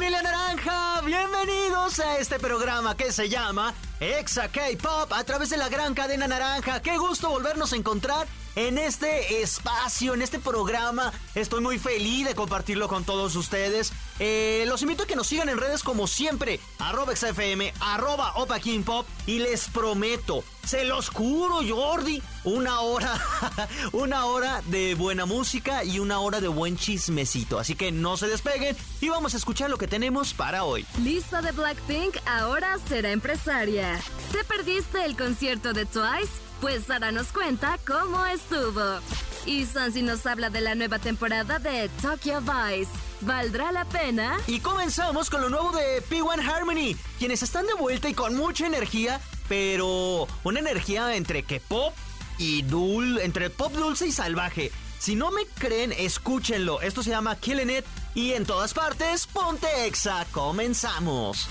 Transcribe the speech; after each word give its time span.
familia 0.00 0.22
naranja! 0.22 1.02
Bienvenidos 1.02 2.00
a 2.00 2.16
este 2.16 2.38
programa 2.38 2.96
que 2.96 3.12
se 3.12 3.28
llama 3.28 3.74
Exa 4.00 4.48
K-Pop 4.48 5.12
a 5.12 5.24
través 5.24 5.50
de 5.50 5.58
la 5.58 5.68
gran 5.68 5.92
cadena 5.92 6.26
naranja. 6.26 6.80
¡Qué 6.80 6.96
gusto 6.96 7.28
volvernos 7.28 7.74
a 7.74 7.76
encontrar! 7.76 8.26
en 8.56 8.78
este 8.78 9.42
espacio, 9.42 10.14
en 10.14 10.22
este 10.22 10.38
programa. 10.38 11.12
Estoy 11.34 11.60
muy 11.60 11.78
feliz 11.78 12.26
de 12.26 12.34
compartirlo 12.34 12.88
con 12.88 13.04
todos 13.04 13.36
ustedes. 13.36 13.92
Eh, 14.22 14.64
los 14.68 14.82
invito 14.82 15.04
a 15.04 15.06
que 15.06 15.16
nos 15.16 15.26
sigan 15.26 15.48
en 15.48 15.56
redes 15.56 15.82
como 15.82 16.06
siempre, 16.06 16.60
arroba 16.78 17.16
XFM, 17.16 17.72
arroba 17.80 18.34
Opa 18.36 18.60
King. 18.60 18.84
Y 19.26 19.38
les 19.38 19.68
prometo, 19.68 20.44
se 20.64 20.84
los 20.84 21.08
juro, 21.08 21.60
Jordi, 21.66 22.22
una 22.44 22.80
hora, 22.80 23.18
una 23.92 24.26
hora 24.26 24.62
de 24.66 24.94
buena 24.94 25.24
música 25.24 25.84
y 25.84 25.98
una 25.98 26.20
hora 26.20 26.40
de 26.40 26.48
buen 26.48 26.76
chismecito. 26.76 27.58
Así 27.58 27.74
que 27.74 27.92
no 27.92 28.18
se 28.18 28.28
despeguen 28.28 28.76
y 29.00 29.08
vamos 29.08 29.32
a 29.32 29.38
escuchar 29.38 29.70
lo 29.70 29.78
que 29.78 29.88
tenemos 29.88 30.34
para 30.34 30.64
hoy. 30.64 30.84
Lisa 31.02 31.40
de 31.40 31.52
Blackpink 31.52 32.16
ahora 32.26 32.78
será 32.88 33.12
empresaria. 33.12 33.98
¿Te 34.32 34.44
perdiste 34.44 35.02
el 35.04 35.16
concierto 35.16 35.72
de 35.72 35.86
Twice? 35.86 36.32
Pues 36.60 36.84
Sara 36.84 37.10
nos 37.10 37.28
cuenta 37.28 37.78
cómo 37.86 38.26
estuvo. 38.26 39.00
Y 39.46 39.64
Sansi 39.64 40.02
nos 40.02 40.26
habla 40.26 40.50
de 40.50 40.60
la 40.60 40.74
nueva 40.74 40.98
temporada 40.98 41.58
de 41.58 41.88
Tokyo 42.02 42.42
Vice. 42.42 43.09
¿Valdrá 43.22 43.70
la 43.70 43.84
pena? 43.84 44.38
Y 44.46 44.60
comenzamos 44.60 45.28
con 45.28 45.42
lo 45.42 45.50
nuevo 45.50 45.72
de 45.72 46.02
P1 46.02 46.48
Harmony, 46.48 46.96
quienes 47.18 47.42
están 47.42 47.66
de 47.66 47.74
vuelta 47.74 48.08
y 48.08 48.14
con 48.14 48.34
mucha 48.34 48.66
energía, 48.66 49.20
pero 49.48 50.26
una 50.42 50.60
energía 50.60 51.14
entre 51.14 51.42
que 51.42 51.60
pop 51.60 51.94
y 52.38 52.62
dul, 52.62 53.18
entre 53.18 53.50
pop 53.50 53.72
dulce 53.72 54.06
y 54.06 54.12
salvaje. 54.12 54.72
Si 54.98 55.16
no 55.16 55.30
me 55.30 55.46
creen, 55.46 55.92
escúchenlo. 55.92 56.80
Esto 56.80 57.02
se 57.02 57.10
llama 57.10 57.36
Killing 57.36 57.70
It 57.70 57.84
y 58.14 58.32
en 58.32 58.46
todas 58.46 58.74
partes, 58.74 59.26
ponte 59.26 59.86
Exa. 59.86 60.26
Comenzamos. 60.30 61.48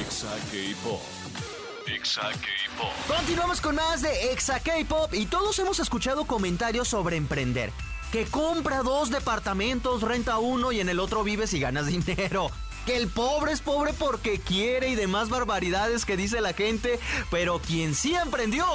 Exa 0.00 0.34
K-Pop. 0.50 1.02
Exa 1.86 2.30
K-Pop. 2.30 3.16
Continuamos 3.16 3.60
con 3.60 3.74
más 3.74 4.02
de 4.02 4.32
Exa 4.32 4.60
K-Pop 4.60 5.14
y 5.14 5.26
todos 5.26 5.58
hemos 5.58 5.80
escuchado 5.80 6.24
comentarios 6.26 6.88
sobre 6.88 7.16
emprender. 7.16 7.72
Que 8.12 8.26
compra 8.26 8.82
dos 8.82 9.08
departamentos, 9.08 10.02
renta 10.02 10.38
uno 10.38 10.70
y 10.70 10.80
en 10.80 10.90
el 10.90 11.00
otro 11.00 11.24
vives 11.24 11.54
y 11.54 11.60
ganas 11.60 11.86
dinero. 11.88 12.50
Que 12.84 12.96
el 12.96 13.08
pobre 13.08 13.52
es 13.52 13.60
pobre 13.60 13.94
porque 13.94 14.38
quiere 14.38 14.90
y 14.90 14.94
demás 14.96 15.30
barbaridades 15.30 16.04
que 16.04 16.16
dice 16.16 16.42
la 16.42 16.52
gente, 16.52 17.00
pero 17.30 17.58
quien 17.58 17.94
sí 17.94 18.14
emprendió 18.14 18.66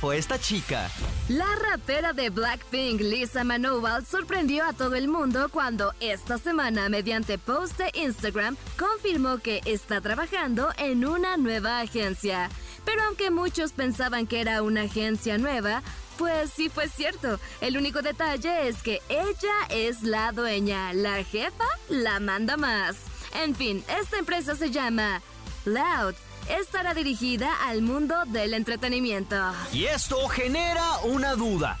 fue 0.00 0.18
esta 0.18 0.38
chica. 0.38 0.90
La 1.28 1.46
rapera 1.56 2.12
de 2.12 2.28
Blackpink, 2.30 3.00
Lisa 3.00 3.42
Manoval, 3.42 4.04
sorprendió 4.06 4.64
a 4.64 4.74
todo 4.74 4.94
el 4.94 5.08
mundo 5.08 5.48
cuando 5.50 5.92
esta 5.98 6.38
semana, 6.38 6.88
mediante 6.88 7.38
post 7.38 7.78
de 7.78 7.90
Instagram, 7.94 8.56
confirmó 8.78 9.38
que 9.38 9.60
está 9.64 10.00
trabajando 10.02 10.68
en 10.76 11.04
una 11.06 11.36
nueva 11.36 11.80
agencia. 11.80 12.50
Pero 12.84 13.02
aunque 13.04 13.30
muchos 13.30 13.72
pensaban 13.72 14.26
que 14.26 14.40
era 14.42 14.62
una 14.62 14.82
agencia 14.82 15.38
nueva, 15.38 15.82
pues 16.18 16.50
sí 16.50 16.68
fue 16.68 16.88
cierto. 16.88 17.38
El 17.60 17.76
único 17.76 18.02
detalle 18.02 18.68
es 18.68 18.82
que 18.82 19.00
ella 19.08 19.54
es 19.68 20.02
la 20.02 20.32
dueña, 20.32 20.92
la 20.92 21.22
jefa 21.24 21.64
la 21.88 22.20
manda 22.20 22.56
más. 22.56 22.96
En 23.34 23.54
fin, 23.54 23.84
esta 24.00 24.18
empresa 24.18 24.54
se 24.54 24.70
llama 24.70 25.22
Loud. 25.64 26.14
Estará 26.48 26.92
dirigida 26.94 27.50
al 27.66 27.82
mundo 27.82 28.14
del 28.26 28.54
entretenimiento. 28.54 29.36
Y 29.72 29.84
esto 29.84 30.28
genera 30.28 30.98
una 31.04 31.34
duda. 31.34 31.78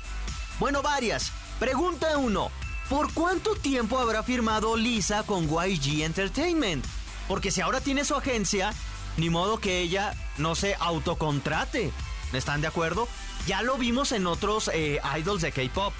Bueno, 0.58 0.82
varias. 0.82 1.32
Pregunta 1.58 2.16
1. 2.16 2.50
¿Por 2.88 3.12
cuánto 3.12 3.54
tiempo 3.54 3.98
habrá 3.98 4.22
firmado 4.22 4.76
Lisa 4.76 5.22
con 5.22 5.48
YG 5.48 6.02
Entertainment? 6.02 6.84
Porque 7.28 7.50
si 7.50 7.60
ahora 7.60 7.80
tiene 7.80 8.04
su 8.04 8.14
agencia, 8.14 8.72
ni 9.16 9.30
modo 9.30 9.58
que 9.58 9.80
ella 9.80 10.14
no 10.38 10.54
se 10.54 10.74
autocontrate. 10.78 11.92
¿Están 12.32 12.60
de 12.60 12.66
acuerdo? 12.66 13.08
Ya 13.46 13.62
lo 13.62 13.76
vimos 13.76 14.12
en 14.12 14.26
otros 14.26 14.70
eh, 14.72 15.00
idols 15.18 15.42
de 15.42 15.52
K-pop. 15.52 15.92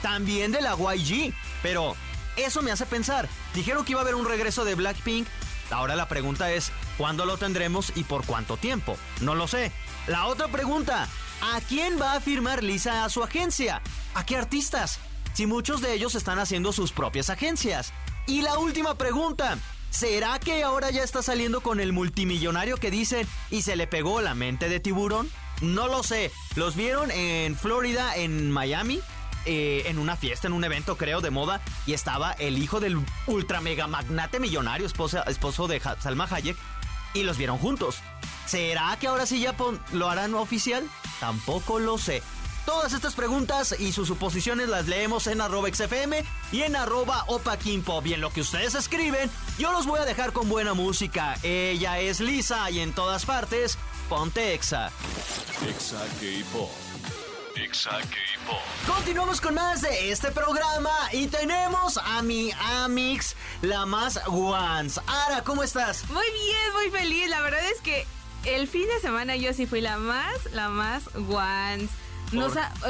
También 0.00 0.52
de 0.52 0.62
la 0.62 0.74
YG. 0.76 1.34
Pero 1.62 1.96
eso 2.36 2.62
me 2.62 2.70
hace 2.70 2.86
pensar. 2.86 3.28
Dijeron 3.54 3.84
que 3.84 3.92
iba 3.92 4.00
a 4.00 4.02
haber 4.02 4.14
un 4.14 4.26
regreso 4.26 4.64
de 4.64 4.74
Blackpink. 4.74 5.26
Ahora 5.70 5.96
la 5.96 6.08
pregunta 6.08 6.52
es, 6.52 6.70
¿cuándo 6.98 7.24
lo 7.24 7.38
tendremos 7.38 7.92
y 7.94 8.04
por 8.04 8.24
cuánto 8.26 8.56
tiempo? 8.56 8.96
No 9.20 9.34
lo 9.34 9.48
sé. 9.48 9.72
La 10.06 10.26
otra 10.26 10.48
pregunta, 10.48 11.08
¿a 11.40 11.60
quién 11.60 12.00
va 12.00 12.14
a 12.14 12.20
firmar 12.20 12.62
Lisa 12.62 13.04
a 13.04 13.08
su 13.08 13.22
agencia? 13.22 13.80
¿A 14.14 14.26
qué 14.26 14.36
artistas? 14.36 14.98
Si 15.32 15.46
muchos 15.46 15.80
de 15.80 15.94
ellos 15.94 16.14
están 16.14 16.38
haciendo 16.38 16.72
sus 16.72 16.92
propias 16.92 17.30
agencias. 17.30 17.92
Y 18.26 18.42
la 18.42 18.58
última 18.58 18.96
pregunta, 18.96 19.58
¿será 19.90 20.38
que 20.38 20.62
ahora 20.62 20.90
ya 20.90 21.02
está 21.02 21.22
saliendo 21.22 21.60
con 21.60 21.80
el 21.80 21.92
multimillonario 21.92 22.76
que 22.76 22.90
dicen 22.90 23.26
y 23.50 23.62
se 23.62 23.76
le 23.76 23.86
pegó 23.86 24.20
la 24.20 24.34
mente 24.34 24.68
de 24.68 24.80
tiburón? 24.80 25.30
No 25.62 25.88
lo 25.88 26.02
sé. 26.02 26.30
¿Los 26.56 26.76
vieron 26.76 27.10
en 27.10 27.56
Florida, 27.56 28.16
en 28.16 28.50
Miami? 28.50 29.00
Eh, 29.44 29.84
en 29.86 29.98
una 29.98 30.16
fiesta, 30.16 30.46
en 30.46 30.52
un 30.52 30.62
evento 30.62 30.96
creo 30.96 31.20
de 31.20 31.30
moda, 31.30 31.60
y 31.84 31.94
estaba 31.94 32.32
el 32.32 32.58
hijo 32.58 32.78
del 32.78 33.00
ultra 33.26 33.60
mega 33.60 33.88
magnate 33.88 34.38
millonario, 34.38 34.86
esposa, 34.86 35.22
esposo 35.26 35.66
de 35.66 35.80
Salma 35.80 36.28
Hayek, 36.30 36.56
y 37.14 37.24
los 37.24 37.38
vieron 37.38 37.58
juntos. 37.58 37.98
¿Será 38.46 38.96
que 39.00 39.08
ahora 39.08 39.26
sí 39.26 39.40
ya 39.40 39.54
lo 39.92 40.08
harán 40.08 40.34
oficial? 40.34 40.88
Tampoco 41.18 41.80
lo 41.80 41.98
sé. 41.98 42.22
Todas 42.64 42.92
estas 42.92 43.14
preguntas 43.14 43.74
y 43.80 43.90
sus 43.90 44.06
suposiciones 44.06 44.68
las 44.68 44.86
leemos 44.86 45.26
en 45.26 45.40
arroba 45.40 45.68
XFM 45.72 46.24
y 46.52 46.62
en 46.62 46.76
arroba 46.76 47.24
Opa 47.26 47.58
Pop. 47.84 48.06
Y 48.06 48.14
en 48.14 48.20
lo 48.20 48.32
que 48.32 48.40
ustedes 48.40 48.76
escriben, 48.76 49.28
yo 49.58 49.72
los 49.72 49.86
voy 49.86 49.98
a 49.98 50.04
dejar 50.04 50.32
con 50.32 50.48
buena 50.48 50.72
música. 50.72 51.34
Ella 51.42 51.98
es 51.98 52.20
Lisa 52.20 52.70
y 52.70 52.78
en 52.78 52.92
todas 52.92 53.26
partes, 53.26 53.78
ponte 54.08 54.54
Exa. 54.54 54.92
Exa 55.68 55.98
K-Pop. 56.18 56.70
Exa 57.54 57.90
K-Pop. 57.90 58.58
Continuamos 58.86 59.40
con 59.40 59.54
más 59.54 59.80
de 59.82 60.10
este 60.10 60.32
programa 60.32 60.90
y 61.12 61.28
tenemos 61.28 61.98
a 61.98 62.20
mi 62.22 62.50
Amix, 62.58 63.36
la 63.60 63.86
más 63.86 64.20
Once. 64.26 65.00
Ara, 65.06 65.44
¿cómo 65.44 65.62
estás? 65.62 66.08
Muy 66.10 66.26
bien, 66.32 66.72
muy 66.74 66.90
feliz. 66.90 67.28
La 67.28 67.40
verdad 67.42 67.60
es 67.70 67.80
que 67.80 68.06
el 68.44 68.66
fin 68.66 68.88
de 68.88 69.00
semana 69.00 69.36
yo 69.36 69.52
sí 69.52 69.66
fui 69.66 69.80
la 69.80 69.98
más, 69.98 70.34
la 70.52 70.68
más 70.68 71.04
Once. 71.14 71.88
No, 72.32 72.48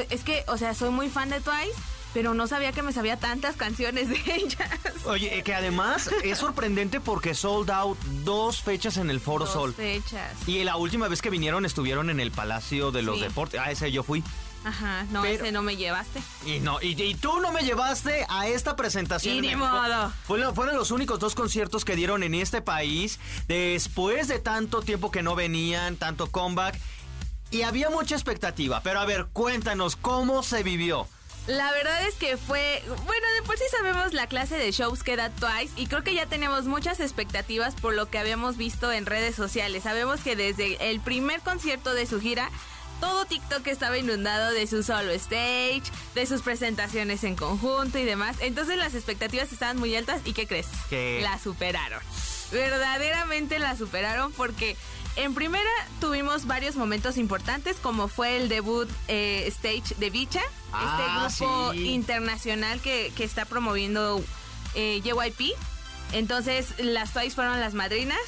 es 0.08 0.24
que, 0.24 0.44
o 0.48 0.56
sea, 0.56 0.74
soy 0.74 0.90
muy 0.90 1.10
fan 1.10 1.28
de 1.28 1.40
Twice 1.40 1.74
pero 2.14 2.34
no 2.34 2.46
sabía 2.46 2.72
que 2.72 2.82
me 2.82 2.92
sabía 2.92 3.16
tantas 3.18 3.56
canciones 3.56 4.08
de 4.08 4.16
ellas. 4.34 4.70
Oye, 5.04 5.42
que 5.42 5.54
además 5.54 6.10
es 6.24 6.38
sorprendente 6.38 7.00
porque 7.00 7.34
sold 7.34 7.70
out 7.70 7.98
dos 8.24 8.60
fechas 8.62 8.96
en 8.96 9.10
el 9.10 9.20
Foro 9.20 9.44
dos 9.44 9.54
Sol. 9.54 9.74
fechas. 9.74 10.32
Y 10.46 10.62
la 10.64 10.76
última 10.76 11.08
vez 11.08 11.22
que 11.22 11.30
vinieron 11.30 11.64
estuvieron 11.66 12.10
en 12.10 12.20
el 12.20 12.30
Palacio 12.30 12.90
de 12.92 13.02
los 13.02 13.16
Sí. 13.18 13.22
Deportes. 13.24 13.60
Ah, 13.62 13.70
ese 13.70 13.90
yo 13.92 14.02
fui. 14.02 14.22
Ajá, 14.64 15.04
no, 15.10 15.22
Pero- 15.22 15.42
ese 15.42 15.50
no 15.52 15.62
me 15.62 15.76
llevaste. 15.76 16.22
Y 16.46 16.60
no, 16.60 16.80
y, 16.80 17.00
y 17.02 17.14
tú 17.16 17.40
no 17.40 17.50
me 17.50 17.62
llevaste 17.62 18.24
a 18.28 18.46
esta 18.46 18.76
presentación. 18.76 19.34
Y 19.36 19.40
ni 19.40 19.56
modo. 19.56 20.12
Fueron, 20.24 20.54
fueron 20.54 20.76
los 20.76 20.92
únicos 20.92 21.18
dos 21.18 21.34
conciertos 21.34 21.84
que 21.84 21.96
dieron 21.96 22.22
en 22.22 22.34
este 22.36 22.62
país 22.62 23.18
después 23.48 24.28
de 24.28 24.38
tanto 24.38 24.80
tiempo 24.82 25.10
que 25.10 25.22
no 25.22 25.34
venían, 25.34 25.96
tanto 25.96 26.30
comeback. 26.30 26.78
Y 27.50 27.62
había 27.62 27.90
mucha 27.90 28.14
expectativa. 28.14 28.80
Pero 28.84 29.00
a 29.00 29.04
ver, 29.04 29.26
cuéntanos 29.32 29.96
cómo 29.96 30.42
se 30.44 30.62
vivió. 30.62 31.08
La 31.46 31.72
verdad 31.72 32.06
es 32.06 32.14
que 32.14 32.36
fue, 32.36 32.82
bueno, 32.86 33.26
de 33.36 33.42
por 33.44 33.58
sí 33.58 33.64
sabemos 33.70 34.12
la 34.12 34.28
clase 34.28 34.56
de 34.56 34.70
shows 34.70 35.02
que 35.02 35.16
da 35.16 35.30
Twice 35.30 35.72
y 35.76 35.86
creo 35.88 36.04
que 36.04 36.14
ya 36.14 36.26
tenemos 36.26 36.66
muchas 36.66 37.00
expectativas 37.00 37.74
por 37.74 37.94
lo 37.94 38.08
que 38.08 38.18
habíamos 38.18 38.56
visto 38.56 38.92
en 38.92 39.06
redes 39.06 39.34
sociales. 39.34 39.82
Sabemos 39.82 40.20
que 40.20 40.36
desde 40.36 40.90
el 40.90 41.00
primer 41.00 41.40
concierto 41.40 41.94
de 41.94 42.06
su 42.06 42.20
gira, 42.20 42.48
todo 43.00 43.24
TikTok 43.24 43.66
estaba 43.66 43.98
inundado 43.98 44.52
de 44.52 44.68
su 44.68 44.84
solo 44.84 45.10
stage, 45.10 45.82
de 46.14 46.26
sus 46.26 46.42
presentaciones 46.42 47.24
en 47.24 47.34
conjunto 47.34 47.98
y 47.98 48.04
demás. 48.04 48.36
Entonces 48.38 48.76
las 48.76 48.94
expectativas 48.94 49.52
estaban 49.52 49.78
muy 49.78 49.96
altas 49.96 50.20
y 50.24 50.34
¿qué 50.34 50.46
crees? 50.46 50.68
¿Qué? 50.88 51.18
La 51.22 51.40
superaron. 51.40 52.00
Verdaderamente 52.52 53.58
la 53.58 53.76
superaron 53.76 54.30
porque 54.32 54.76
en 55.16 55.34
primera 55.34 55.68
tuvimos 56.00 56.46
varios 56.46 56.76
momentos 56.76 57.16
importantes 57.16 57.76
como 57.76 58.08
fue 58.08 58.36
el 58.36 58.48
debut 58.48 58.88
eh, 59.08 59.44
stage 59.48 59.94
de 59.98 60.10
Bicha, 60.10 60.40
Ah, 60.72 61.28
este 61.28 61.44
grupo 61.44 61.72
sí. 61.72 61.90
internacional 61.90 62.80
que, 62.80 63.12
que 63.14 63.24
está 63.24 63.44
promoviendo 63.44 64.22
eh, 64.74 65.02
JYP. 65.04 65.54
Entonces 66.12 66.74
las 66.78 67.12
Twice 67.12 67.34
fueron 67.34 67.60
las 67.60 67.74
madrinas. 67.74 68.18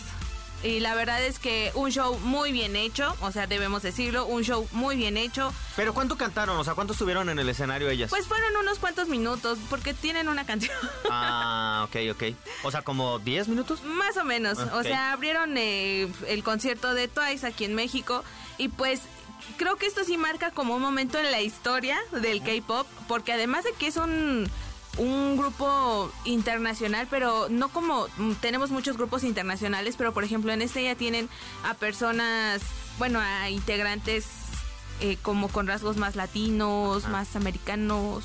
Y 0.64 0.80
la 0.80 0.94
verdad 0.94 1.22
es 1.22 1.38
que 1.38 1.70
un 1.74 1.90
show 1.90 2.18
muy 2.20 2.50
bien 2.50 2.74
hecho, 2.74 3.14
o 3.20 3.30
sea, 3.30 3.46
debemos 3.46 3.82
decirlo, 3.82 4.24
un 4.24 4.42
show 4.44 4.66
muy 4.72 4.96
bien 4.96 5.18
hecho. 5.18 5.52
¿Pero 5.76 5.92
cuánto 5.92 6.16
cantaron? 6.16 6.56
O 6.56 6.64
sea, 6.64 6.74
¿cuánto 6.74 6.94
estuvieron 6.94 7.28
en 7.28 7.38
el 7.38 7.46
escenario 7.50 7.90
ellas? 7.90 8.08
Pues 8.08 8.26
fueron 8.26 8.56
unos 8.56 8.78
cuantos 8.78 9.08
minutos, 9.08 9.58
porque 9.68 9.92
tienen 9.92 10.26
una 10.26 10.46
canción. 10.46 10.74
Ah, 11.10 11.86
ok, 11.86 11.96
ok. 12.12 12.34
O 12.62 12.70
sea, 12.70 12.80
como 12.80 13.18
10 13.18 13.48
minutos. 13.48 13.82
Más 13.84 14.16
o 14.16 14.24
menos. 14.24 14.58
O 14.58 14.82
sea, 14.82 15.12
abrieron 15.12 15.56
eh, 15.58 16.08
el 16.28 16.42
concierto 16.42 16.94
de 16.94 17.08
Twice 17.08 17.46
aquí 17.46 17.66
en 17.66 17.74
México 17.74 18.24
y 18.56 18.68
pues 18.68 19.02
creo 19.58 19.76
que 19.76 19.86
esto 19.86 20.02
sí 20.04 20.16
marca 20.16 20.50
como 20.50 20.76
un 20.76 20.82
momento 20.82 21.18
en 21.18 21.30
la 21.30 21.42
historia 21.42 21.98
del 22.10 22.42
K-pop, 22.42 22.86
porque 23.06 23.32
además 23.32 23.64
de 23.64 23.72
que 23.72 23.88
es 23.88 23.96
un 23.96 24.48
un 24.98 25.36
grupo 25.36 26.12
internacional, 26.24 27.06
pero 27.10 27.48
no 27.48 27.68
como 27.68 28.06
mm, 28.16 28.32
tenemos 28.40 28.70
muchos 28.70 28.96
grupos 28.96 29.24
internacionales, 29.24 29.94
pero 29.96 30.12
por 30.12 30.24
ejemplo 30.24 30.52
en 30.52 30.62
este 30.62 30.84
ya 30.84 30.94
tienen 30.94 31.28
a 31.64 31.74
personas, 31.74 32.62
bueno, 32.98 33.20
a 33.20 33.50
integrantes 33.50 34.26
eh, 35.00 35.16
como 35.22 35.48
con 35.48 35.66
rasgos 35.66 35.96
más 35.96 36.16
latinos, 36.16 37.08
más 37.08 37.34
americanos. 37.36 38.24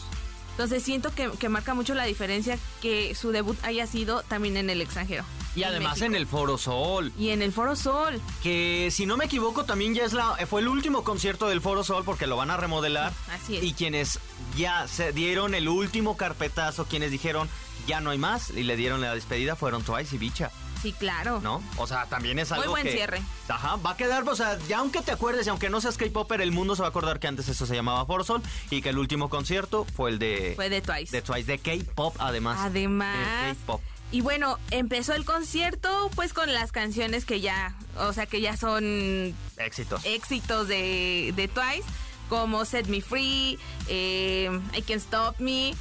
Entonces 0.52 0.84
siento 0.84 1.14
que, 1.16 1.30
que 1.32 1.50
marca 1.50 1.74
mucho 1.74 1.94
la 1.94 2.04
diferencia 2.04 2.60
que 2.82 3.16
su 3.16 3.32
debut 3.32 3.58
haya 3.64 3.88
sido 3.88 4.24
también 4.24 4.58
en 4.58 4.70
el 4.70 4.82
extranjero. 4.82 5.24
Y 5.56 5.64
además 5.64 6.02
en 6.02 6.16
el 6.16 6.28
Foro 6.28 6.58
Sol. 6.58 7.12
Y 7.18 7.30
en 7.30 7.42
el 7.42 7.52
Foro 7.52 7.76
Sol. 7.76 8.22
Que 8.44 8.90
si 8.92 9.06
no 9.06 9.18
me 9.18 9.26
equivoco 9.26 9.66
también 9.66 9.94
ya 9.94 10.06
es 10.06 10.14
la 10.14 10.36
fue 10.48 10.62
el 10.62 10.68
último 10.68 11.04
concierto 11.04 11.48
del 11.48 11.62
Foro 11.62 11.84
Sol 11.84 12.04
porque 12.06 12.28
lo 12.28 12.38
van 12.38 12.52
a 12.52 12.58
remodelar. 12.58 13.12
Así 13.32 13.58
es. 13.58 13.64
Y 13.64 13.74
quienes 13.74 14.20
ya 14.60 14.88
se 14.88 15.12
dieron 15.14 15.56
el 15.56 15.68
último 15.68 16.16
carpetazo, 16.18 16.86
quienes 16.86 17.10
dijeron 17.12 17.50
ya 17.88 18.02
no 18.02 18.12
hay 18.12 18.18
más 18.20 18.52
y 18.52 18.64
le 18.64 18.76
dieron 18.76 19.02
la 19.02 19.16
despedida 19.16 19.56
fueron 19.56 19.84
Twice 19.84 20.16
y 20.16 20.20
Bicha, 20.20 20.52
Sí, 20.82 20.94
claro. 20.94 21.42
¿no? 21.42 21.62
O 21.76 21.88
sea, 21.88 22.06
también 22.06 22.40
es 22.40 22.52
algo 22.54 22.70
buen 22.72 22.84
que- 22.86 22.94
cierre. 22.94 23.22
Ajá, 23.50 23.76
va 23.78 23.92
a 23.92 23.98
quedar, 23.98 24.24
o 24.30 24.36
sea, 24.36 24.58
ya 24.70 24.78
aunque 24.80 25.02
te 25.02 25.12
acuerdes 25.12 25.46
y 25.46 25.50
aunque 25.50 25.70
no 25.70 25.82
seas 25.82 25.98
K-popper, 25.98 26.40
el 26.40 26.52
mundo 26.54 26.74
se 26.76 26.82
va 26.84 26.88
a 26.88 26.90
acordar 26.92 27.20
que 27.20 27.28
antes 27.28 27.50
eso 27.50 27.66
se 27.66 27.76
llamaba 27.76 28.06
Foro 28.06 28.24
Sol 28.24 28.42
y 28.70 28.82
que 28.82 28.90
el 28.90 28.98
último 28.98 29.30
concierto 29.30 29.86
fue 29.96 30.12
el 30.12 30.20
de 30.20 30.54
Fue 30.56 30.70
de 30.70 30.82
Twice. 30.82 31.12
de 31.16 31.22
Twice 31.22 31.44
de 31.52 31.60
K-pop 31.60 32.16
además. 32.20 32.60
Además. 32.62 33.18
De 33.18 33.54
K-pop. 33.56 33.82
Y 34.12 34.22
bueno, 34.22 34.58
empezó 34.72 35.14
el 35.14 35.26
concierto 35.26 36.10
pues 36.16 36.32
con 36.34 36.52
las 36.54 36.72
canciones 36.72 37.26
que 37.26 37.42
ya, 37.42 37.76
o 37.98 38.14
sea, 38.14 38.26
que 38.26 38.40
ya 38.42 38.56
son 38.58 39.36
Éxito. 39.58 40.00
éxitos 40.06 40.68
de, 40.70 41.34
de 41.36 41.48
Twice, 41.50 41.84
como 42.30 42.64
Set 42.66 42.88
Me 42.88 43.02
Free, 43.02 43.60
eh, 43.88 44.50
I 44.76 44.82
Can't 44.84 45.02
Stop 45.02 45.36
Me. 45.40 45.74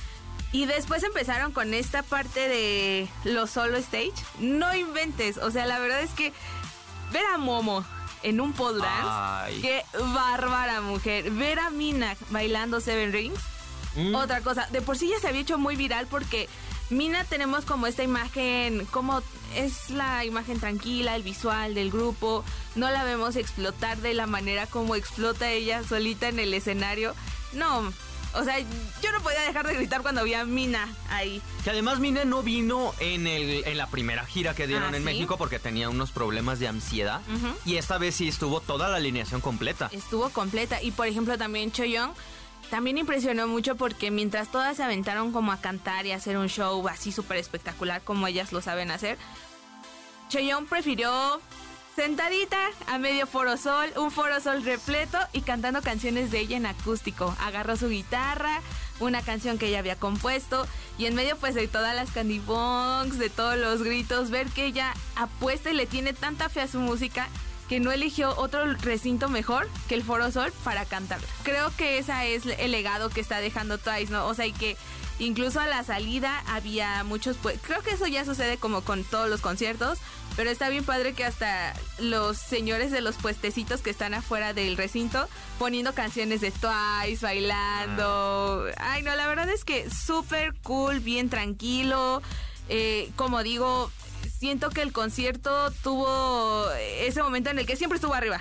Y 0.51 0.65
después 0.65 1.03
empezaron 1.03 1.53
con 1.53 1.75
esta 1.75 2.03
parte 2.03 2.49
de 2.49 3.09
los 3.25 3.51
solo 3.51 3.77
stage. 3.77 4.13
No 4.41 4.75
inventes, 4.75 5.37
o 5.37 5.51
sea, 5.51 5.67
la 5.67 5.79
verdad 5.79 6.01
es 6.01 6.11
que 6.13 6.33
ver 7.13 7.25
a 7.35 7.39
Momo 7.39 7.85
en 8.23 8.41
un 8.41 8.53
pole 8.55 8.79
dance, 8.79 9.09
Ay. 9.11 9.61
qué 9.61 9.85
bárbara 10.15 10.81
mujer. 10.81 11.31
Ver 11.31 11.59
a 11.59 11.71
Mina 11.71 12.17
bailando 12.31 12.81
Seven 12.81 13.13
Rings, 13.13 13.39
Mm. 13.95 14.15
otra 14.15 14.41
cosa. 14.43 14.67
De 14.71 14.81
por 14.83 14.97
sí 14.99 15.09
ya 15.09 15.19
se 15.19 15.29
había 15.29 15.41
hecho 15.41 15.59
muy 15.59 15.75
viral 15.77 16.07
porque 16.09 16.49
Mina 16.91 17.25
tenemos 17.25 17.65
como 17.67 17.87
esta 17.87 18.03
imagen, 18.03 18.87
como 18.87 19.23
es 19.55 19.91
la 19.91 20.25
imagen 20.25 20.59
tranquila, 20.59 21.17
el 21.17 21.23
visual 21.23 21.75
del 21.75 21.91
grupo. 21.91 22.45
No 22.77 22.91
la 22.91 23.05
vemos 23.05 23.37
explotar 23.37 23.99
de 23.99 24.15
la 24.15 24.27
manera 24.27 24.67
como 24.67 24.95
explota 24.95 25.51
ella 25.51 25.83
solita 25.85 26.29
en 26.29 26.39
el 26.39 26.55
escenario. 26.55 27.15
No, 27.53 27.93
o 28.35 28.45
sea, 28.45 28.59
yo 28.59 29.13
no 29.13 29.21
podía 29.23 29.41
dejar 29.43 29.67
de 29.67 29.75
gritar 29.75 30.01
cuando 30.01 30.25
vi 30.25 30.33
a 30.33 30.45
Mina 30.47 30.89
ahí. 31.11 31.43
Que 31.63 31.71
además 31.71 31.99
Mine 31.99 32.25
no 32.25 32.43
vino 32.43 32.95
en, 33.01 33.27
el, 33.27 33.65
en 33.67 33.77
la 33.77 33.87
primera 33.89 34.25
gira 34.25 34.55
que 34.55 34.67
dieron 34.67 34.95
Ah, 34.95 34.97
en 34.97 35.03
¿sí? 35.03 35.05
México 35.05 35.37
porque 35.37 35.59
tenía 35.59 35.91
unos 35.91 36.11
problemas 36.11 36.59
de 36.59 36.69
ansiedad. 36.69 37.21
Y 37.67 37.77
esta 37.77 37.99
vez 37.99 38.15
sí 38.17 38.29
estuvo 38.29 38.61
toda 38.61 38.89
la 38.89 38.97
alineación 38.97 39.41
completa. 39.43 39.91
estuvo 39.93 40.31
completa. 40.31 40.83
Y 40.83 40.91
por 40.93 41.07
ejemplo 41.07 41.37
también 41.37 41.71
Choyong 41.71 42.13
también 42.71 42.99
impresionó 42.99 43.47
mucho 43.47 43.77
porque 43.77 44.11
mientras 44.11 44.49
todas 44.49 44.77
se 44.77 44.83
aventaron 44.83 45.33
como 45.33 45.53
a 45.53 45.61
cantar 45.61 46.07
y 46.07 46.13
hacer 46.13 46.37
un 46.37 46.49
show 46.49 46.87
así 46.89 47.13
súper 47.13 47.39
espectacular 47.39 48.03
como 48.03 48.27
ellas 48.27 48.53
lo 48.53 48.61
saben 48.61 48.91
hacer, 48.91 49.17
Choyong 50.29 50.67
prefirió 50.67 51.41
sentadita 51.97 52.59
a 52.87 52.99
medio 52.99 53.27
forosol, 53.27 53.91
un 53.97 54.11
forosol 54.11 54.63
repleto 54.63 55.19
y 55.33 55.41
cantando 55.41 55.83
canciones 55.83 56.31
de 56.31 56.41
ella 56.41 56.57
en 56.57 56.67
acústico. 56.67 57.35
Agarró 57.41 57.77
su 57.77 57.89
guitarra, 57.89 58.61
una 59.01 59.23
canción 59.23 59.59
que 59.59 59.67
ella 59.67 59.81
había 59.81 59.97
compuesto 59.97 60.67
y 60.99 61.07
en 61.07 61.15
medio 61.15 61.37
pues 61.39 61.55
de 61.55 61.67
todas 61.67 61.97
las 61.97 62.11
candy 62.11 62.39
bongs, 62.39 63.19
de 63.19 63.31
todos 63.31 63.57
los 63.57 63.83
gritos, 63.83 64.31
ver 64.31 64.47
que 64.49 64.67
ella 64.67 64.95
apuesta 65.17 65.71
y 65.71 65.75
le 65.75 65.87
tiene 65.87 66.13
tanta 66.13 66.49
fe 66.49 66.61
a 66.61 66.69
su 66.69 66.79
música 66.79 67.29
que 67.69 67.81
no 67.81 67.93
eligió 67.93 68.35
otro 68.37 68.65
recinto 68.75 69.29
mejor 69.29 69.69
que 69.89 69.95
el 69.95 70.03
Foro 70.03 70.31
Sol 70.33 70.53
para 70.65 70.85
cantar. 70.85 71.21
Creo 71.43 71.71
que 71.77 71.99
ese 71.99 72.35
es 72.35 72.47
el 72.47 72.73
legado 72.73 73.11
que 73.11 73.21
está 73.21 73.41
dejando 73.41 73.79
Twice, 73.79 74.13
¿no? 74.13 74.27
O 74.27 74.35
sea, 74.35 74.47
y 74.47 74.53
que 74.53 74.77
incluso 75.19 75.61
a 75.61 75.67
la 75.67 75.85
salida 75.85 76.43
había 76.47 77.05
muchos, 77.05 77.37
pues, 77.43 77.59
creo 77.61 77.83
que 77.83 77.91
eso 77.91 78.07
ya 78.07 78.25
sucede 78.25 78.57
como 78.57 78.83
con 78.83 79.05
todos 79.05 79.29
los 79.29 79.41
conciertos, 79.41 79.99
pero 80.37 80.51
está 80.51 80.69
bien 80.69 80.85
padre 80.85 81.15
que 81.15 81.25
hasta 81.25 81.75
los 81.99 82.39
señores 82.39 82.93
de 82.93 83.01
los 83.01 83.17
puestecitos 83.17 83.81
que 83.81 83.91
están 83.91 84.15
afuera 84.15 84.53
del 84.55 84.77
recinto 84.77 85.29
poniendo 85.59 85.95
canciones 85.95 86.41
de 86.41 86.53
Twice, 86.53 87.27
bailando. 87.27 88.65
Ay, 88.79 89.03
no, 89.03 89.15
la 89.17 89.27
verdad 89.27 89.49
es 89.51 89.65
que 89.65 89.91
súper 89.91 90.55
cool, 90.63 91.01
bien 91.01 91.29
tranquilo. 91.29 92.23
Eh, 92.69 93.11
como 93.17 93.43
digo, 93.43 93.91
siento 94.39 94.71
que 94.71 94.83
el 94.83 94.93
concierto 94.93 95.71
tuvo 95.83 96.71
ese 97.01 97.23
momento 97.23 97.51
en 97.51 97.59
el 97.59 97.67
que 97.67 97.77
siempre 97.77 97.97
estuvo 97.97 98.15
arriba. 98.15 98.41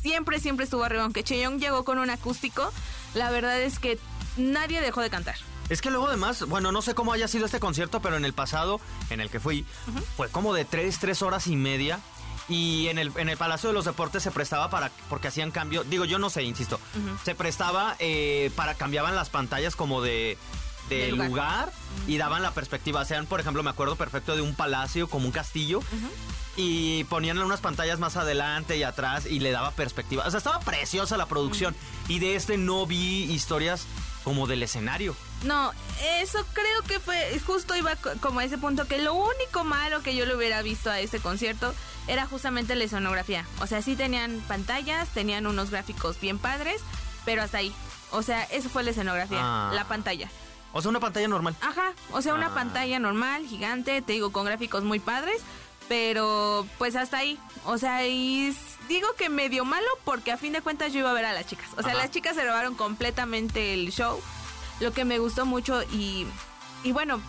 Siempre, 0.00 0.38
siempre 0.38 0.64
estuvo 0.64 0.84
arriba. 0.84 1.02
Aunque 1.02 1.24
Cheyong 1.24 1.58
llegó 1.58 1.84
con 1.84 1.98
un 1.98 2.10
acústico, 2.10 2.72
la 3.14 3.30
verdad 3.30 3.60
es 3.60 3.78
que 3.78 3.98
nadie 4.36 4.80
dejó 4.80 5.00
de 5.00 5.10
cantar. 5.10 5.36
Es 5.70 5.80
que 5.80 5.90
luego 5.90 6.08
además, 6.08 6.46
bueno, 6.46 6.72
no 6.72 6.82
sé 6.82 6.94
cómo 6.94 7.12
haya 7.14 7.26
sido 7.26 7.46
este 7.46 7.58
concierto, 7.58 8.00
pero 8.00 8.16
en 8.16 8.26
el 8.26 8.34
pasado, 8.34 8.80
en 9.08 9.20
el 9.20 9.30
que 9.30 9.40
fui, 9.40 9.64
fue 10.16 10.28
como 10.28 10.52
de 10.52 10.66
tres, 10.66 10.98
tres 10.98 11.22
horas 11.22 11.46
y 11.46 11.56
media. 11.56 12.00
Y 12.46 12.88
en 12.88 12.98
el, 12.98 13.10
en 13.16 13.30
el 13.30 13.38
Palacio 13.38 13.70
de 13.70 13.72
los 13.72 13.86
Deportes 13.86 14.22
se 14.22 14.30
prestaba 14.30 14.68
para, 14.68 14.90
porque 15.08 15.28
hacían 15.28 15.50
cambio, 15.50 15.82
digo, 15.84 16.04
yo 16.04 16.18
no 16.18 16.28
sé, 16.28 16.42
insisto, 16.42 16.78
se 17.24 17.34
prestaba 17.34 17.96
eh, 17.98 18.50
para, 18.54 18.74
cambiaban 18.74 19.16
las 19.16 19.30
pantallas 19.30 19.74
como 19.74 20.02
de, 20.02 20.36
de 20.90 21.06
De 21.06 21.12
lugar, 21.12 21.28
lugar. 21.28 21.72
Y 22.06 22.16
daban 22.18 22.42
la 22.42 22.52
perspectiva. 22.52 23.04
Sean, 23.04 23.26
por 23.26 23.40
ejemplo, 23.40 23.62
me 23.62 23.70
acuerdo 23.70 23.96
perfecto 23.96 24.36
de 24.36 24.42
un 24.42 24.54
palacio 24.54 25.08
como 25.08 25.26
un 25.26 25.32
castillo. 25.32 25.80
Y 26.56 27.02
ponían 27.04 27.38
unas 27.38 27.60
pantallas 27.60 27.98
más 27.98 28.16
adelante 28.16 28.76
y 28.76 28.84
atrás 28.84 29.26
y 29.26 29.40
le 29.40 29.50
daba 29.50 29.72
perspectiva. 29.72 30.24
O 30.26 30.30
sea, 30.30 30.38
estaba 30.38 30.60
preciosa 30.60 31.16
la 31.16 31.26
producción. 31.26 31.74
Y 32.08 32.20
de 32.20 32.36
este 32.36 32.58
no 32.58 32.86
vi 32.86 33.24
historias 33.24 33.86
como 34.22 34.46
del 34.46 34.62
escenario. 34.62 35.16
No, 35.42 35.72
eso 36.20 36.38
creo 36.52 36.82
que 36.86 37.00
fue, 37.00 37.38
justo 37.44 37.74
iba 37.76 37.96
co- 37.96 38.12
como 38.20 38.38
a 38.40 38.44
ese 38.44 38.56
punto, 38.56 38.86
que 38.86 38.98
lo 39.02 39.12
único 39.14 39.64
malo 39.64 40.00
que 40.02 40.14
yo 40.14 40.24
le 40.26 40.34
hubiera 40.36 40.62
visto 40.62 40.90
a 40.90 41.00
este 41.00 41.18
concierto 41.20 41.74
era 42.06 42.24
justamente 42.26 42.74
la 42.76 42.84
escenografía. 42.84 43.44
O 43.60 43.66
sea, 43.66 43.82
sí 43.82 43.96
tenían 43.96 44.40
pantallas, 44.48 45.08
tenían 45.10 45.46
unos 45.46 45.70
gráficos 45.70 46.18
bien 46.20 46.38
padres, 46.38 46.80
pero 47.26 47.42
hasta 47.42 47.58
ahí. 47.58 47.74
O 48.12 48.22
sea, 48.22 48.44
eso 48.44 48.68
fue 48.70 48.84
la 48.84 48.92
escenografía, 48.92 49.40
Ah. 49.42 49.72
la 49.74 49.84
pantalla. 49.86 50.30
O 50.74 50.82
sea, 50.82 50.90
una 50.90 51.00
pantalla 51.00 51.28
normal. 51.28 51.56
Ajá, 51.62 51.92
o 52.12 52.20
sea, 52.20 52.34
una 52.34 52.48
Ah. 52.48 52.54
pantalla 52.54 52.98
normal, 52.98 53.46
gigante, 53.46 54.02
te 54.02 54.12
digo, 54.12 54.30
con 54.32 54.44
gráficos 54.44 54.84
muy 54.84 54.98
padres, 54.98 55.40
pero 55.88 56.66
pues 56.78 56.96
hasta 56.96 57.18
ahí. 57.18 57.38
O 57.64 57.78
sea, 57.78 58.06
y 58.06 58.54
digo 58.88 59.06
que 59.16 59.28
medio 59.28 59.64
malo 59.64 59.86
porque 60.04 60.32
a 60.32 60.36
fin 60.36 60.52
de 60.52 60.60
cuentas 60.62 60.92
yo 60.92 60.98
iba 61.00 61.10
a 61.10 61.14
ver 61.14 61.24
a 61.26 61.32
las 61.32 61.46
chicas. 61.46 61.68
O 61.76 61.82
sea, 61.82 61.92
Ajá. 61.92 62.02
las 62.02 62.10
chicas 62.10 62.34
se 62.36 62.44
robaron 62.44 62.74
completamente 62.74 63.72
el 63.74 63.90
show, 63.92 64.20
lo 64.80 64.92
que 64.92 65.04
me 65.04 65.18
gustó 65.18 65.46
mucho 65.46 65.82
y, 65.92 66.26
y 66.82 66.92
bueno, 66.92 67.20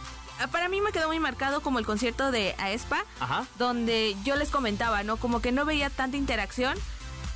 para 0.51 0.67
mí 0.67 0.81
me 0.81 0.91
quedó 0.91 1.07
muy 1.07 1.19
marcado 1.19 1.61
como 1.61 1.79
el 1.79 1.85
concierto 1.85 2.31
de 2.31 2.55
Aespa, 2.57 3.05
Ajá. 3.19 3.45
donde 3.57 4.15
yo 4.23 4.35
les 4.35 4.49
comentaba, 4.49 5.03
¿no? 5.03 5.17
Como 5.17 5.39
que 5.41 5.51
no 5.51 5.65
veía 5.65 5.89
tanta 5.89 6.17
interacción 6.17 6.77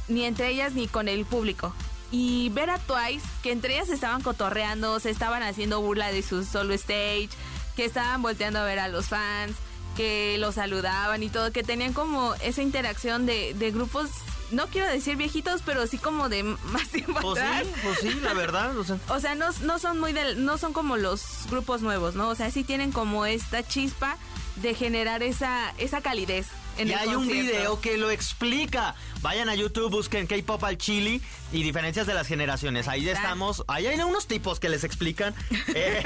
ni 0.08 0.26
entre 0.26 0.50
ellas 0.50 0.74
ni 0.74 0.88
con 0.88 1.08
el 1.08 1.24
público. 1.26 1.74
Y 2.12 2.50
ver 2.50 2.70
a 2.72 2.80
Twice, 2.80 3.26
que 3.44 3.52
entre 3.52 3.76
ellas 3.76 3.90
estaban 3.90 4.22
cotorreando, 4.22 5.00
se 5.00 5.10
estaban 5.12 5.44
haciendo 5.44 5.80
burla 5.82 6.12
de 6.12 6.24
su 6.24 6.44
solo 6.44 6.74
stage, 6.74 7.30
que 7.76 7.86
estaban 7.86 8.22
volteando 8.22 8.60
a 8.60 8.64
ver 8.64 8.80
a 8.80 8.88
los 8.88 9.08
fans, 9.08 9.54
que 9.96 10.38
los 10.40 10.56
saludaban 10.56 11.22
y 11.22 11.30
todo, 11.30 11.52
que 11.52 11.62
tenían 11.64 11.94
como 11.94 12.34
esa 12.36 12.62
interacción 12.64 13.26
de, 13.26 13.54
de 13.54 13.72
grupos, 13.72 14.10
no 14.52 14.66
quiero 14.68 14.88
decir 14.88 15.18
viejitos, 15.18 15.62
pero 15.64 15.86
sí 15.86 15.98
como 16.00 16.30
de 16.30 16.42
más 16.72 16.88
tiempo 16.90 17.20
Pues 17.22 17.38
atrás. 17.40 17.64
sí, 17.68 17.74
pues 17.84 18.00
sí, 18.00 18.20
la 18.22 18.34
verdad. 18.34 18.76
O 18.78 18.84
sea, 18.84 18.98
O 19.10 19.20
sea, 19.20 19.36
no, 19.36 19.48
no 19.62 19.78
son 19.78 20.00
muy 20.00 20.12
del, 20.12 20.44
no 20.46 20.58
son 20.58 20.74
como 20.74 20.98
los 20.98 21.22
grupos 21.52 21.82
nuevos, 21.82 22.16
¿no? 22.16 22.30
O 22.30 22.36
sea, 22.36 22.50
sí 22.50 22.64
tienen 22.64 22.92
como 22.92 23.26
esta 23.28 23.62
chispa 23.68 24.18
de 24.56 24.74
generar 24.74 25.22
esa, 25.22 25.74
esa 25.78 26.02
calidez. 26.02 26.48
En 26.80 26.88
y 26.88 26.94
el 26.94 26.98
hay 27.00 27.10
un 27.10 27.28
video 27.28 27.80
que 27.82 27.98
lo 27.98 28.10
explica. 28.10 28.96
Vayan 29.22 29.50
a 29.50 29.56
YouTube, 29.56 29.90
busquen 29.92 30.28
K-pop 30.28 30.64
al 30.64 30.78
chili 30.78 31.22
y 31.52 31.64
diferencias 31.64 32.08
de 32.08 32.14
las 32.14 32.26
generaciones. 32.28 32.88
Ahí 32.88 33.02
Ahí 33.02 33.10
está. 33.10 33.22
estamos. 33.24 33.64
Ahí 33.68 33.88
hay 33.88 34.00
unos 34.00 34.28
tipos 34.28 34.60
que 34.60 34.70
les 34.70 34.84
explican 34.84 35.36
eh, 35.76 36.04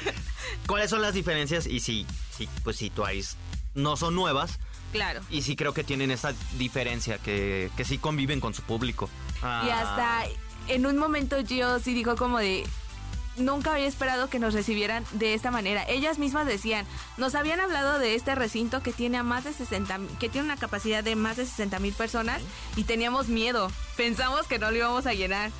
cuáles 0.66 0.90
son 0.90 1.02
las 1.02 1.14
diferencias 1.14 1.66
y 1.66 1.80
si, 1.80 2.06
si, 2.36 2.46
pues 2.64 2.76
si 2.76 2.90
Twice 2.90 3.36
no 3.74 3.96
son 3.96 4.14
nuevas, 4.14 4.58
Claro. 4.92 5.22
Y 5.30 5.40
sí 5.40 5.56
creo 5.56 5.72
que 5.72 5.84
tienen 5.84 6.10
esa 6.10 6.34
diferencia, 6.58 7.16
que, 7.16 7.70
que 7.78 7.84
sí 7.86 7.96
conviven 7.96 8.40
con 8.40 8.52
su 8.52 8.60
público. 8.60 9.08
Y 9.38 9.40
Ah. 9.42 9.80
hasta 9.80 10.24
en 10.68 10.84
un 10.84 10.98
momento 10.98 11.36
Gio 11.46 11.78
sí 11.78 11.94
dijo 11.94 12.14
como 12.14 12.38
de 12.38 12.64
nunca 13.36 13.72
había 13.72 13.86
esperado 13.86 14.28
que 14.28 14.38
nos 14.38 14.54
recibieran 14.54 15.04
de 15.12 15.34
esta 15.34 15.50
manera. 15.50 15.84
Ellas 15.88 16.18
mismas 16.18 16.46
decían, 16.46 16.86
nos 17.16 17.34
habían 17.34 17.60
hablado 17.60 17.98
de 17.98 18.14
este 18.14 18.34
recinto 18.34 18.82
que 18.82 18.92
tiene 18.92 19.18
a 19.18 19.22
más 19.22 19.44
de 19.44 19.52
60, 19.52 19.98
mi- 19.98 20.08
que 20.18 20.28
tiene 20.28 20.46
una 20.46 20.56
capacidad 20.56 21.02
de 21.02 21.16
más 21.16 21.36
de 21.36 21.46
60 21.46 21.78
mil 21.78 21.94
personas 21.94 22.42
y 22.76 22.84
teníamos 22.84 23.28
miedo. 23.28 23.70
Pensamos 23.96 24.46
que 24.46 24.58
no 24.58 24.70
lo 24.70 24.76
íbamos 24.76 25.06
a 25.06 25.14
llenar. 25.14 25.50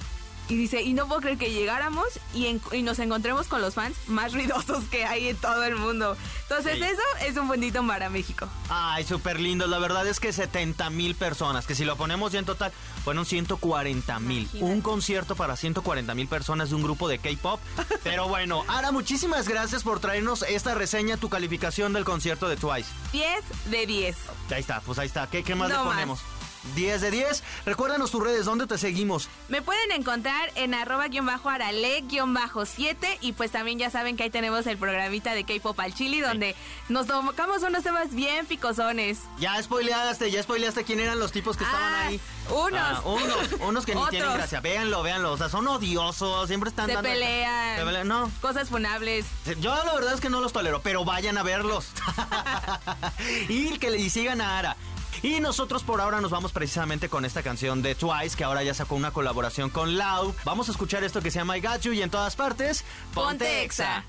Y 0.49 0.57
dice, 0.57 0.83
y 0.83 0.93
no 0.93 1.07
puedo 1.07 1.21
creer 1.21 1.39
que 1.39 1.51
llegáramos 1.53 2.07
y, 2.35 2.47
en- 2.47 2.61
y 2.73 2.83
nos 2.83 2.99
encontremos 2.99 3.47
con 3.47 3.63
los 3.63 3.75
fans 3.75 3.97
más 4.09 4.33
ruidosos 4.35 4.85
que 4.91 5.05
hay 5.05 5.29
en 5.29 5.37
todo 5.37 5.63
el 5.65 5.77
mundo. 5.77 6.17
Entonces 6.43 6.75
Sí. 6.79 6.83
eso 6.83 7.03
es 7.27 7.37
un 7.37 7.49
bendito 7.49 7.87
para 7.87 8.11
México. 8.11 8.49
Ay, 8.69 9.05
súper 9.05 9.41
lindo. 9.41 9.67
La 9.67 9.79
verdad 9.79 10.07
es 10.07 10.21
que 10.21 10.33
70 10.33 10.91
mil 10.91 11.15
personas, 11.15 11.67
que 11.67 11.75
si 11.75 11.85
lo 11.85 11.97
ponemos 11.97 12.33
ya 12.33 12.39
en 12.41 12.45
total, 12.45 12.73
fueron 13.05 13.25
140 13.25 14.19
mil. 14.21 14.49
Un 14.61 14.81
concierto 14.83 15.37
para 15.37 15.57
140 15.57 16.15
mil 16.15 16.27
personas 16.29 16.69
de 16.71 16.75
un 16.77 16.83
grupo 16.83 17.09
de 17.09 17.19
K-pop. 17.19 17.61
Pero 18.05 18.29
bueno, 18.29 18.65
Ara, 18.69 18.93
muchísimas 18.93 19.49
gracias 19.49 19.83
por 19.85 20.01
traernos 20.01 20.43
esta 20.43 20.75
reseña, 20.75 21.17
tu 21.17 21.29
calificación 21.29 21.93
del 21.93 22.05
concierto 22.05 22.49
de 22.49 22.57
Twice. 22.57 22.89
10 23.13 23.43
de 23.71 23.87
10. 23.87 24.17
Ahí 24.51 24.61
está, 24.61 24.81
pues 24.81 24.99
ahí 24.99 25.07
está. 25.07 25.29
¿Qué, 25.29 25.43
qué 25.43 25.55
más 25.55 25.71
No 25.71 25.95
le 25.95 26.07
más. 26.07 26.21
Ponemos? 26.63 26.77
10 26.77 27.01
de 27.01 27.11
10. 27.11 27.43
Recuérdanos 27.67 28.11
tus 28.11 28.23
redes, 28.23 28.45
¿dónde 28.45 28.67
te 28.67 28.79
seguimos? 28.79 29.29
Me 29.49 29.63
pueden 29.63 29.93
encontrar 29.93 30.51
en 30.55 30.75
arroba 30.75 31.09
guion 31.09 31.27
bajo 31.27 31.49
arale 31.51 32.01
guion 32.03 32.33
bajo 32.35 32.65
7 32.67 33.19
y 33.21 33.33
pues 33.33 33.51
también 33.51 33.79
ya 33.79 33.91
saben 33.91 34.17
que 34.17 34.23
ahí 34.25 34.31
tenemos 34.31 34.67
el 34.67 34.79
programita 34.79 35.35
de 35.35 35.45
K-Pop 35.45 35.79
al 35.81 35.95
Chili 35.95 36.21
donde 36.21 36.55
nos 36.89 37.07
tocamos 37.07 37.63
unos 37.63 37.83
temas 37.83 38.15
bien 38.15 38.47
picosones. 38.47 39.19
Ya 39.39 39.61
spoileaste, 39.63 40.31
ya 40.31 40.43
spoileaste 40.43 40.85
quién 40.85 41.01
eran 41.01 41.19
los 41.19 41.33
tipos 41.33 41.57
que 41.57 41.65
estaban 41.65 41.93
Ah, 41.95 42.07
ahí. 42.09 42.21
unos. 42.51 42.81
Ah, 42.81 43.03
unos, 43.05 43.53
unos 43.61 43.87
que 43.87 43.95
ni 43.95 44.05
tienen 44.09 44.33
gracia. 44.33 44.61
Véanlo, 44.61 45.03
véanlo. 45.03 45.33
O 45.33 45.37
sea, 45.37 45.49
son 45.49 45.67
odiosos, 45.69 46.49
siempre 46.49 46.71
están 46.71 46.87
Se 46.87 46.95
dando- 46.95 47.09
pelean. 47.11 47.79
Se 47.79 47.85
pelean, 47.85 48.09
No, 48.09 48.31
Cosas 48.41 48.69
funables. 48.69 49.27
Yo 49.61 49.75
la 49.85 49.95
verdad 49.95 50.15
es 50.15 50.21
que 50.21 50.31
no 50.31 50.41
los 50.41 50.53
tolero, 50.53 50.81
pero 50.83 51.05
vayan 51.05 51.39
a 51.39 51.43
verlos. 51.43 51.87
y 53.49 53.79
que 53.79 53.91
le 53.91 54.09
sigan 54.11 54.41
a 54.41 54.59
Ara. 54.59 54.77
Y 55.23 55.41
nosotros 55.41 55.83
por 55.83 56.01
ahora 56.01 56.21
nos 56.21 56.31
vamos 56.31 56.53
precisamente 56.53 57.09
con 57.09 57.25
esta 57.25 57.43
canción 57.43 57.83
de 57.83 57.95
Twice, 57.95 58.37
que 58.37 58.45
ahora 58.45 58.63
ya 58.63 58.75
sacó 58.75 58.95
una 58.95 59.11
colaboración 59.11 59.71
con 59.71 59.97
Lau. 59.97 60.35
Vamos 60.45 60.69
a 60.69 60.73
escuchar 60.73 61.05
esto 61.05 61.21
que 61.21 61.31
se 61.31 61.39
llama 61.39 61.59
I 61.59 61.61
Got 61.61 61.81
You 61.83 61.93
y 61.93 62.03
en 62.03 62.11
todas 62.11 62.37
partes, 62.37 62.85
Ponte 63.15 63.65
Exa. 63.65 64.05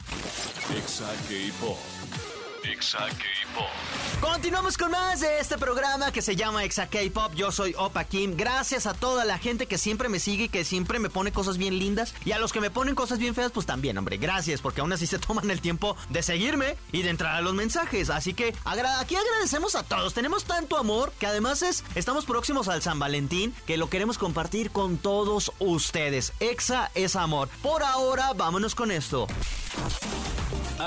Exa 0.75 1.10
K-Pop. 1.27 2.02
Exa 2.63 3.00
K-Pop. 3.10 3.67
Continuamos 4.22 4.77
con 4.77 4.91
más 4.91 5.20
de 5.20 5.39
este 5.39 5.58
programa 5.58 6.13
que 6.13 6.22
se 6.22 6.36
llama 6.36 6.63
Exa 6.63 6.88
K-Pop. 6.88 7.34
Yo 7.36 7.51
soy 7.51 7.75
Opa 7.77 8.05
Kim. 8.05 8.38
Gracias 8.38 8.86
a 8.86 8.93
toda 8.93 9.25
la 9.25 9.38
gente 9.38 9.65
que 9.65 9.77
siempre 9.77 10.08
me 10.08 10.20
sigue 10.20 10.46
y 10.46 10.50
que 10.50 10.63
siempre 10.63 11.00
me 11.00 11.10
pone 11.10 11.34
cosas 11.34 11.58
bien 11.58 11.77
lindas. 11.77 12.15
Y 12.24 12.32
a 12.32 12.39
los 12.39 12.53
que 12.53 12.62
me 12.62 12.72
ponen 12.72 12.96
cosas 12.96 13.20
bien 13.20 13.36
feas, 13.36 13.51
pues 13.51 13.65
también, 13.65 13.98
hombre. 13.98 14.17
Gracias, 14.17 14.62
porque 14.62 14.82
aún 14.82 14.93
así 14.93 15.08
se 15.08 15.20
toman 15.27 15.51
el 15.51 15.60
tiempo 15.60 15.98
de 16.10 16.24
seguirme 16.24 16.77
y 16.91 17.01
de 17.01 17.10
entrar 17.10 17.36
a 17.36 17.41
los 17.41 17.53
mensajes. 17.53 18.10
Así 18.10 18.34
que 18.34 18.55
aquí 18.65 19.15
agradecemos 19.15 19.75
a 19.75 19.84
todos. 19.84 20.13
Tenemos 20.13 20.46
tanto 20.46 20.77
amor 20.77 21.12
que 21.20 21.27
además 21.27 21.62
es, 21.63 21.84
estamos 21.96 22.25
próximos 22.25 22.70
al 22.70 22.82
San 22.82 22.98
Valentín 22.98 23.53
que 23.67 23.77
lo 23.77 23.89
queremos 23.89 24.17
compartir 24.17 24.72
con 24.72 24.98
todos 24.98 25.51
ustedes. 25.60 26.32
Exa 26.39 26.91
es 26.96 27.15
amor. 27.15 27.50
Por 27.62 27.84
ahora, 27.84 28.32
vámonos 28.34 28.74
con 28.74 28.91
esto. 28.91 29.27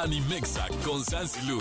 Animexa 0.02 0.66
con 0.84 1.04
Sansilu. 1.04 1.60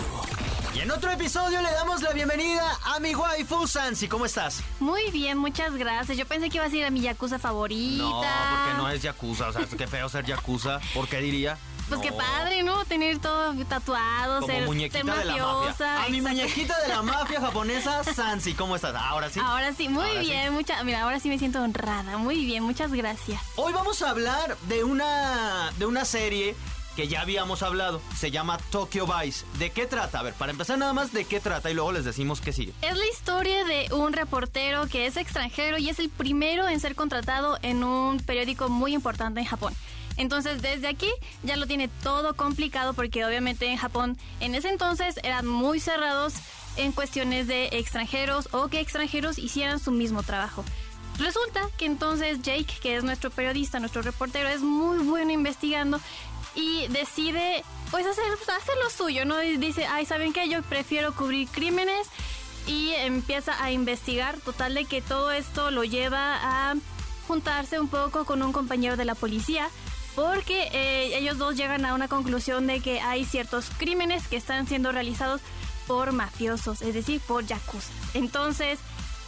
Y 0.74 0.80
en 0.80 0.90
otro 0.90 1.10
episodio 1.10 1.62
le 1.62 1.70
damos 1.72 2.02
la 2.02 2.12
bienvenida 2.12 2.78
a 2.84 3.00
mi 3.00 3.14
waifu 3.14 3.66
Sansi. 3.66 4.08
¿Cómo 4.08 4.26
estás? 4.26 4.62
Muy 4.78 5.10
bien, 5.10 5.38
muchas 5.38 5.74
gracias. 5.74 6.18
Yo 6.18 6.26
pensé 6.26 6.50
que 6.50 6.58
ibas 6.58 6.72
a 6.72 6.76
ir 6.76 6.84
a 6.84 6.90
mi 6.90 7.00
yakuza 7.00 7.38
favorita. 7.38 8.02
No, 8.02 8.20
porque 8.20 8.76
no 8.76 8.88
es 8.90 9.02
Yakuza. 9.02 9.48
O 9.48 9.52
sea, 9.52 9.66
qué 9.66 9.86
feo 9.86 10.08
ser 10.08 10.26
Yakuza. 10.26 10.80
¿Por 10.94 11.08
qué 11.08 11.18
diría? 11.20 11.56
Pues 11.88 12.00
qué 12.00 12.10
padre, 12.12 12.62
¿no? 12.64 12.84
Tener 12.84 13.18
todo 13.20 13.54
tatuado, 13.64 14.40
Como 14.40 14.52
ser, 14.52 14.66
muñequita 14.66 14.98
ser 15.04 15.18
de 15.18 15.24
la 15.24 15.36
mafia. 15.36 15.46
mafiosa. 15.46 16.04
A 16.04 16.08
mi 16.08 16.20
muñequita 16.20 16.80
de 16.80 16.88
la 16.88 17.02
mafia 17.02 17.40
japonesa, 17.40 18.02
Sansi. 18.04 18.54
¿Cómo 18.54 18.74
estás? 18.76 18.94
Ahora 18.96 19.30
sí. 19.30 19.40
Ahora 19.42 19.72
sí, 19.72 19.88
muy 19.88 20.04
Ahora 20.04 20.20
sí. 20.20 20.26
bien, 20.26 20.52
mucha, 20.52 20.82
mira, 20.84 21.02
ahora 21.02 21.20
sí 21.20 21.28
me 21.28 21.38
siento 21.38 21.62
honrada. 21.62 22.18
Muy 22.18 22.44
bien, 22.44 22.64
muchas 22.64 22.92
gracias. 22.92 23.40
Hoy 23.54 23.72
vamos 23.72 24.02
a 24.02 24.10
hablar 24.10 24.56
de 24.68 24.82
una, 24.84 25.70
de 25.78 25.86
una 25.86 26.04
serie 26.04 26.56
que 26.96 27.06
ya 27.06 27.20
habíamos 27.20 27.62
hablado. 27.62 28.00
Se 28.16 28.30
llama 28.30 28.58
Tokyo 28.70 29.06
Vice. 29.06 29.44
¿De 29.58 29.70
qué 29.70 29.86
trata? 29.86 30.20
A 30.20 30.22
ver, 30.22 30.34
para 30.34 30.50
empezar 30.50 30.78
nada 30.78 30.94
más, 30.94 31.12
¿de 31.12 31.26
qué 31.26 31.38
trata? 31.38 31.70
Y 31.70 31.74
luego 31.74 31.92
les 31.92 32.04
decimos 32.04 32.40
qué 32.40 32.52
sigue. 32.52 32.72
Es 32.80 32.96
la 32.96 33.06
historia 33.06 33.64
de 33.64 33.88
un 33.92 34.14
reportero 34.14 34.86
que 34.86 35.06
es 35.06 35.16
extranjero 35.16 35.78
y 35.78 35.90
es 35.90 35.98
el 35.98 36.08
primero 36.08 36.66
en 36.68 36.80
ser 36.80 36.94
contratado 36.94 37.58
en 37.62 37.84
un 37.84 38.18
periódico 38.18 38.70
muy 38.70 38.94
importante 38.94 39.40
en 39.40 39.46
Japón. 39.46 39.74
Entonces, 40.16 40.62
desde 40.62 40.88
aquí 40.88 41.10
ya 41.42 41.56
lo 41.56 41.66
tiene 41.66 41.88
todo 42.02 42.34
complicado 42.34 42.94
porque 42.94 43.24
obviamente 43.26 43.66
en 43.66 43.76
Japón 43.76 44.16
en 44.40 44.54
ese 44.54 44.70
entonces 44.70 45.16
eran 45.22 45.46
muy 45.46 45.78
cerrados 45.78 46.32
en 46.76 46.92
cuestiones 46.92 47.46
de 47.46 47.66
extranjeros 47.72 48.48
o 48.52 48.68
que 48.68 48.80
extranjeros 48.80 49.38
hicieran 49.38 49.78
su 49.78 49.90
mismo 49.90 50.22
trabajo. 50.22 50.64
Resulta 51.18 51.62
que 51.78 51.86
entonces 51.86 52.42
Jake, 52.42 52.78
que 52.82 52.96
es 52.96 53.04
nuestro 53.04 53.30
periodista, 53.30 53.80
nuestro 53.80 54.02
reportero, 54.02 54.48
es 54.48 54.60
muy 54.60 54.98
bueno 54.98 55.32
investigando 55.32 55.98
y 56.56 56.88
decide 56.88 57.62
pues 57.90 58.04
hacer, 58.06 58.24
hacer 58.32 58.74
lo 58.82 58.90
suyo, 58.90 59.24
¿no? 59.24 59.40
Y 59.42 59.58
dice, 59.58 59.86
ay, 59.86 60.06
¿saben 60.06 60.32
qué? 60.32 60.48
Yo 60.48 60.62
prefiero 60.62 61.14
cubrir 61.14 61.48
crímenes 61.48 62.08
y 62.66 62.90
empieza 62.90 63.62
a 63.62 63.70
investigar, 63.70 64.38
total 64.40 64.74
de 64.74 64.86
que 64.86 65.00
todo 65.00 65.30
esto 65.30 65.70
lo 65.70 65.84
lleva 65.84 66.70
a 66.70 66.74
juntarse 67.28 67.78
un 67.78 67.88
poco 67.88 68.24
con 68.24 68.42
un 68.42 68.52
compañero 68.52 68.96
de 68.96 69.04
la 69.04 69.14
policía 69.14 69.68
porque 70.16 70.68
eh, 70.72 71.18
ellos 71.18 71.36
dos 71.36 71.56
llegan 71.56 71.84
a 71.84 71.94
una 71.94 72.08
conclusión 72.08 72.66
de 72.66 72.80
que 72.80 73.00
hay 73.00 73.24
ciertos 73.24 73.70
crímenes 73.76 74.26
que 74.26 74.36
están 74.36 74.66
siendo 74.66 74.90
realizados 74.90 75.42
por 75.86 76.12
mafiosos, 76.12 76.82
es 76.82 76.94
decir, 76.94 77.20
por 77.20 77.46
yakuza. 77.46 77.92
Entonces, 78.14 78.78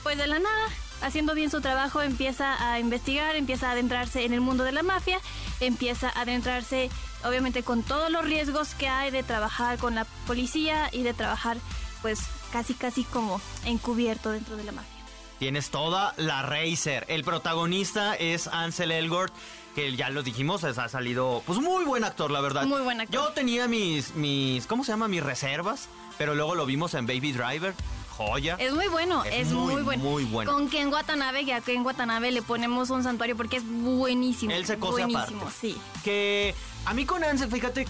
pues 0.03 0.17
de 0.17 0.27
la 0.27 0.39
nada, 0.39 0.69
haciendo 1.03 1.35
bien 1.35 1.51
su 1.51 1.61
trabajo, 1.61 2.03
empieza 2.03 2.73
a 2.73 2.79
investigar, 2.81 3.37
empieza 3.37 3.69
a 3.69 3.73
adentrarse 3.73 4.25
en 4.25 4.33
el 4.33 4.41
mundo 4.41 4.65
de 4.65 4.73
la 4.73 4.83
mafia, 4.83 5.19
empieza 5.61 6.09
a 6.11 6.21
adentrarse 6.23 6.91
obviamente 7.25 7.63
con 7.63 7.83
todos 7.83 8.11
los 8.11 8.25
riesgos 8.25 8.75
que 8.75 8.89
hay 8.89 9.11
de 9.11 9.23
trabajar 9.23 9.79
con 9.79 9.95
la 9.95 10.05
policía 10.27 10.89
y 10.93 11.03
de 11.03 11.15
trabajar 11.15 11.57
pues 12.03 12.21
casi 12.53 12.75
casi 12.75 13.05
como 13.05 13.41
encubierto 13.65 14.31
dentro 14.31 14.57
de 14.57 14.65
la 14.65 14.73
mafia. 14.73 14.93
Tienes 15.39 15.71
toda 15.71 16.15
la 16.17 16.43
Racer. 16.43 17.05
El 17.09 17.23
protagonista 17.25 18.15
es 18.15 18.49
Ansel 18.49 18.91
Elgort, 18.91 19.33
que 19.75 19.95
ya 19.95 20.11
lo 20.11 20.25
dijimos, 20.25 20.65
es- 20.65 20.79
ha 20.79 20.89
salido, 20.89 21.43
pues 21.47 21.61
muy 21.61 21.85
buen 21.85 22.03
actor, 22.03 22.31
la 22.33 22.41
verdad. 22.41 22.65
Muy 22.65 22.81
buen 22.81 23.01
actor. 23.01 23.15
Yo 23.21 23.29
tenía 23.33 23.69
mis, 23.69 24.15
mis, 24.17 24.67
¿cómo 24.67 24.83
se 24.83 24.91
llama? 24.91 25.07
Mis 25.07 25.23
reservas, 25.23 25.89
pero 26.19 26.35
luego 26.35 26.57
lo 26.57 26.67
vimos 26.67 26.95
en 26.95 27.07
Baby 27.07 27.33
Driver. 27.33 27.75
Joya. 28.19 28.57
Es 28.59 28.75
muy 28.75 28.89
bueno, 28.89 29.25
Es 29.25 29.47
es, 29.47 29.53
muy, 29.53 29.75
muy, 29.75 29.83
bueno. 29.83 30.03
muy 30.03 30.25
bueno. 30.25 30.53
Con 30.53 30.69
Ken 30.69 30.93
Watanabe, 30.93 31.45
que 31.45 31.55
a 31.55 31.61
Ken 31.61 31.87
Watanabe 31.87 32.33
le 32.33 32.43
ponemos 32.43 32.91
un 32.91 33.05
santuario 33.05 33.37
porque 33.37 33.59
es 33.59 33.63
buenísimo. 33.65 34.53
Él 34.53 34.67
se 34.67 34.77
cose 34.79 35.05
Buenísimo, 35.05 35.43
aparte. 35.43 35.59
sí. 35.61 35.81
Que 36.03 36.55
a 36.85 36.95
mí 36.95 37.07
con 37.07 37.23
Ansel, 37.23 37.49
fíjate, 37.49 37.87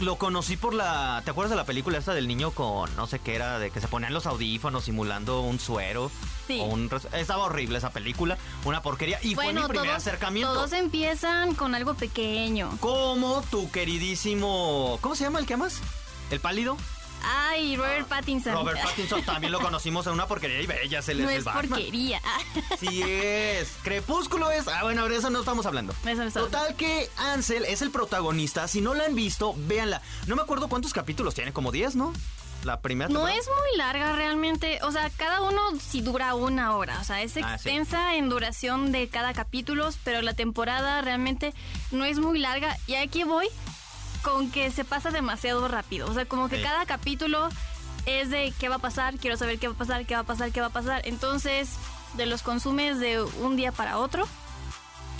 lo 0.00 0.16
conocí 0.16 0.56
por 0.56 0.72
la. 0.72 1.20
¿Te 1.24 1.30
acuerdas 1.32 1.50
de 1.50 1.56
la 1.56 1.64
película 1.64 1.98
esta 1.98 2.14
del 2.14 2.28
niño 2.28 2.52
con 2.52 2.94
no 2.96 3.06
sé 3.08 3.18
qué 3.18 3.34
era? 3.34 3.58
De 3.58 3.70
que 3.70 3.80
se 3.80 3.88
ponían 3.88 4.14
los 4.14 4.26
audífonos 4.26 4.84
simulando 4.84 5.40
un 5.40 5.58
suero. 5.58 6.10
Sí. 6.46 6.60
O 6.60 6.64
un 6.64 6.88
estaba 7.12 7.44
horrible 7.44 7.78
esa 7.78 7.90
película. 7.90 8.38
Una 8.64 8.82
porquería. 8.82 9.18
Y 9.22 9.34
fue 9.34 9.52
mi 9.52 9.62
primer 9.62 9.90
acercamiento. 9.90 10.54
todos 10.54 10.72
empiezan 10.72 11.54
con 11.54 11.74
algo 11.74 11.94
pequeño. 11.94 12.76
Como 12.80 13.42
tu 13.50 13.70
queridísimo. 13.70 14.98
¿Cómo 15.00 15.14
se 15.16 15.24
llama 15.24 15.40
el 15.40 15.46
que 15.46 15.54
amas? 15.54 15.80
¿El 16.30 16.40
pálido? 16.40 16.76
Ay, 17.24 17.76
Robert 17.76 18.08
Pattinson. 18.08 18.52
Robert 18.54 18.80
Pattinson 18.82 19.22
también 19.24 19.52
lo 19.52 19.60
conocimos 19.60 20.06
en 20.06 20.12
una 20.14 20.26
porquería 20.26 20.84
y 20.84 20.88
ya 20.88 21.02
se 21.02 21.14
le 21.14 21.22
no 21.24 21.30
el 21.30 21.36
es 21.38 21.44
Batman. 21.44 21.68
porquería. 21.68 22.20
Sí 22.80 23.02
es. 23.02 23.72
Crepúsculo 23.82 24.50
es. 24.50 24.66
Ah, 24.68 24.82
bueno, 24.82 25.08
de 25.08 25.16
eso 25.16 25.30
no 25.30 25.40
estamos 25.40 25.66
hablando. 25.66 25.94
De 26.04 26.12
eso 26.12 26.22
no 26.22 26.28
estamos 26.28 26.50
Total 26.50 26.74
que 26.76 27.08
Ansel 27.16 27.64
es 27.64 27.82
el 27.82 27.90
protagonista. 27.90 28.66
Si 28.68 28.80
no 28.80 28.94
la 28.94 29.04
han 29.04 29.14
visto, 29.14 29.54
véanla. 29.56 30.02
No 30.26 30.36
me 30.36 30.42
acuerdo 30.42 30.68
cuántos 30.68 30.92
capítulos 30.92 31.34
tiene, 31.34 31.52
como 31.52 31.70
10, 31.72 31.94
¿no? 31.96 32.12
La 32.64 32.80
primera 32.80 33.08
No 33.08 33.14
temporada. 33.26 33.38
es 33.40 33.46
muy 33.48 33.76
larga 33.78 34.12
realmente, 34.12 34.78
o 34.82 34.92
sea, 34.92 35.10
cada 35.10 35.40
uno 35.42 35.60
sí 35.80 36.00
dura 36.00 36.36
una 36.36 36.76
hora, 36.76 37.00
o 37.00 37.04
sea, 37.04 37.20
es 37.20 37.32
Ah, 37.38 37.58
sí. 37.58 37.70
extensa 37.70 38.14
en 38.14 38.28
duración 38.28 38.92
de 38.92 39.08
cada 39.08 39.32
capítulo, 39.32 39.90
pero 40.04 40.22
la 40.22 40.34
temporada 40.34 41.00
realmente 41.02 41.54
no 41.90 42.04
es 42.04 42.20
muy 42.20 42.38
larga 42.38 42.76
y 42.86 42.94
aquí 42.94 43.24
voy 43.24 43.48
con 44.22 44.50
que 44.50 44.70
se 44.70 44.84
pasa 44.84 45.10
demasiado 45.10 45.66
rápido, 45.68 46.08
o 46.10 46.14
sea, 46.14 46.24
como 46.26 46.48
que 46.48 46.56
Sí. 46.56 46.62
cada 46.62 46.86
capítulo 46.86 47.48
es 48.06 48.30
de 48.30 48.52
qué 48.58 48.68
va 48.68 48.76
a 48.76 48.80
pasar, 48.80 49.16
quiero 49.18 49.36
saber 49.36 49.58
qué 49.58 49.68
va 49.68 49.74
a 49.74 49.78
pasar, 49.78 50.06
qué 50.06 50.14
va 50.14 50.20
a 50.20 50.24
pasar, 50.24 50.50
qué 50.52 50.60
va 50.60 50.66
a 50.68 50.70
pasar, 50.70 51.02
entonces 51.04 51.70
de 52.14 52.26
los 52.26 52.42
consumes 52.42 52.98
de 52.98 53.22
un 53.22 53.56
día 53.56 53.72
para 53.72 53.98
otro 53.98 54.26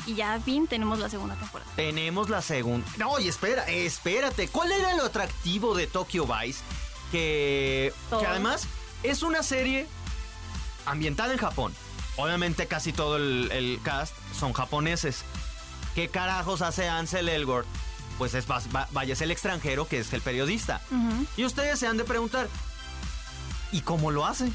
y 0.07 0.15
ya 0.15 0.39
fin 0.41 0.67
tenemos 0.67 0.99
la 0.99 1.09
segunda 1.09 1.37
temporada. 1.37 1.71
Tenemos 1.77 2.29
la 2.29 2.43
segunda. 2.43 2.87
No, 2.99 3.21
y 3.21 3.29
espera, 3.29 3.63
espérate. 3.69 4.49
¿Cuál 4.49 4.73
era 4.73 4.95
lo 4.97 5.05
atractivo 5.05 5.75
de 5.77 5.87
Tokyo 5.87 6.27
Vice? 6.27 6.61
Que, 7.13 7.93
que 8.19 8.27
además 8.27 8.67
Es 9.05 9.23
una 9.23 9.43
serie 9.43 9.87
ambientada 10.87 11.33
en 11.33 11.39
Japón. 11.39 11.73
Obviamente 12.17 12.67
casi 12.67 12.93
todo 12.93 13.17
el, 13.17 13.49
el 13.53 13.81
cast 13.83 14.15
son 14.39 14.53
japoneses. 14.53 15.25
¿Qué 15.95 16.09
carajos 16.09 16.63
hace 16.63 16.89
Ansel 16.89 17.29
Elgort? 17.29 17.67
Pues 18.19 18.35
es, 18.35 18.49
va- 18.51 18.63
va- 18.75 18.89
vaya, 18.93 19.15
es 19.15 19.21
el 19.23 19.31
extranjero 19.31 19.87
que 19.89 19.99
es 19.99 20.13
el 20.13 20.21
periodista. 20.21 20.81
Y 21.37 21.45
ustedes 21.45 21.79
se 21.79 21.87
han 21.87 21.97
de 21.97 22.05
preguntar, 22.05 22.49
¿y 23.73 23.81
cómo 23.81 24.11
lo 24.11 24.27
hace? 24.27 24.51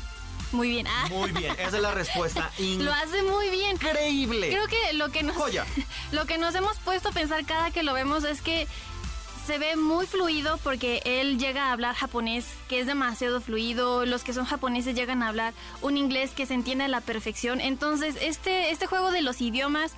Muy 0.54 0.70
bien. 0.70 0.88
Ah, 0.88 1.08
Muy 1.10 1.32
bien, 1.32 1.54
esa 1.60 1.76
es 1.76 1.82
la 1.82 1.92
respuesta. 1.94 2.50
lo 2.60 2.94
hace 2.94 3.22
muy 3.24 3.50
bien. 3.50 3.72
Increíble. 3.76 4.50
Creo 4.50 4.68
que 4.68 4.94
lo 4.94 5.10
que 5.12 5.24
nos 5.24 5.36
Joya. 5.36 5.66
lo 6.12 6.26
que 6.26 6.38
nos 6.38 6.56
hemos 6.56 6.78
puesto 6.78 7.10
a 7.10 7.12
pensar 7.12 7.46
cada 7.46 7.72
que 7.72 7.84
lo 7.84 7.94
vemos 7.94 8.24
es 8.24 8.42
que 8.42 8.68
se 9.46 9.58
ve 9.60 9.76
muy 9.78 10.06
fluido 10.06 10.58
porque 10.64 11.02
él 11.06 11.38
llega 11.40 11.68
a 11.68 11.72
hablar 11.74 11.96
japonés, 11.96 12.46
que 12.70 12.80
es 12.80 12.86
demasiado 12.88 13.42
fluido. 13.42 14.06
Los 14.06 14.24
que 14.24 14.34
son 14.34 14.46
japoneses 14.46 14.96
llegan 14.96 15.24
a 15.24 15.30
hablar 15.30 15.54
un 15.82 15.98
inglés 15.98 16.32
que 16.32 16.46
se 16.46 16.54
entiende 16.54 16.86
a 16.86 16.90
la 16.90 17.02
perfección. 17.02 17.60
Entonces, 17.60 18.16
este, 18.22 18.72
este 18.72 18.88
juego 18.88 19.12
de 19.12 19.22
los 19.22 19.42
idiomas, 19.42 19.94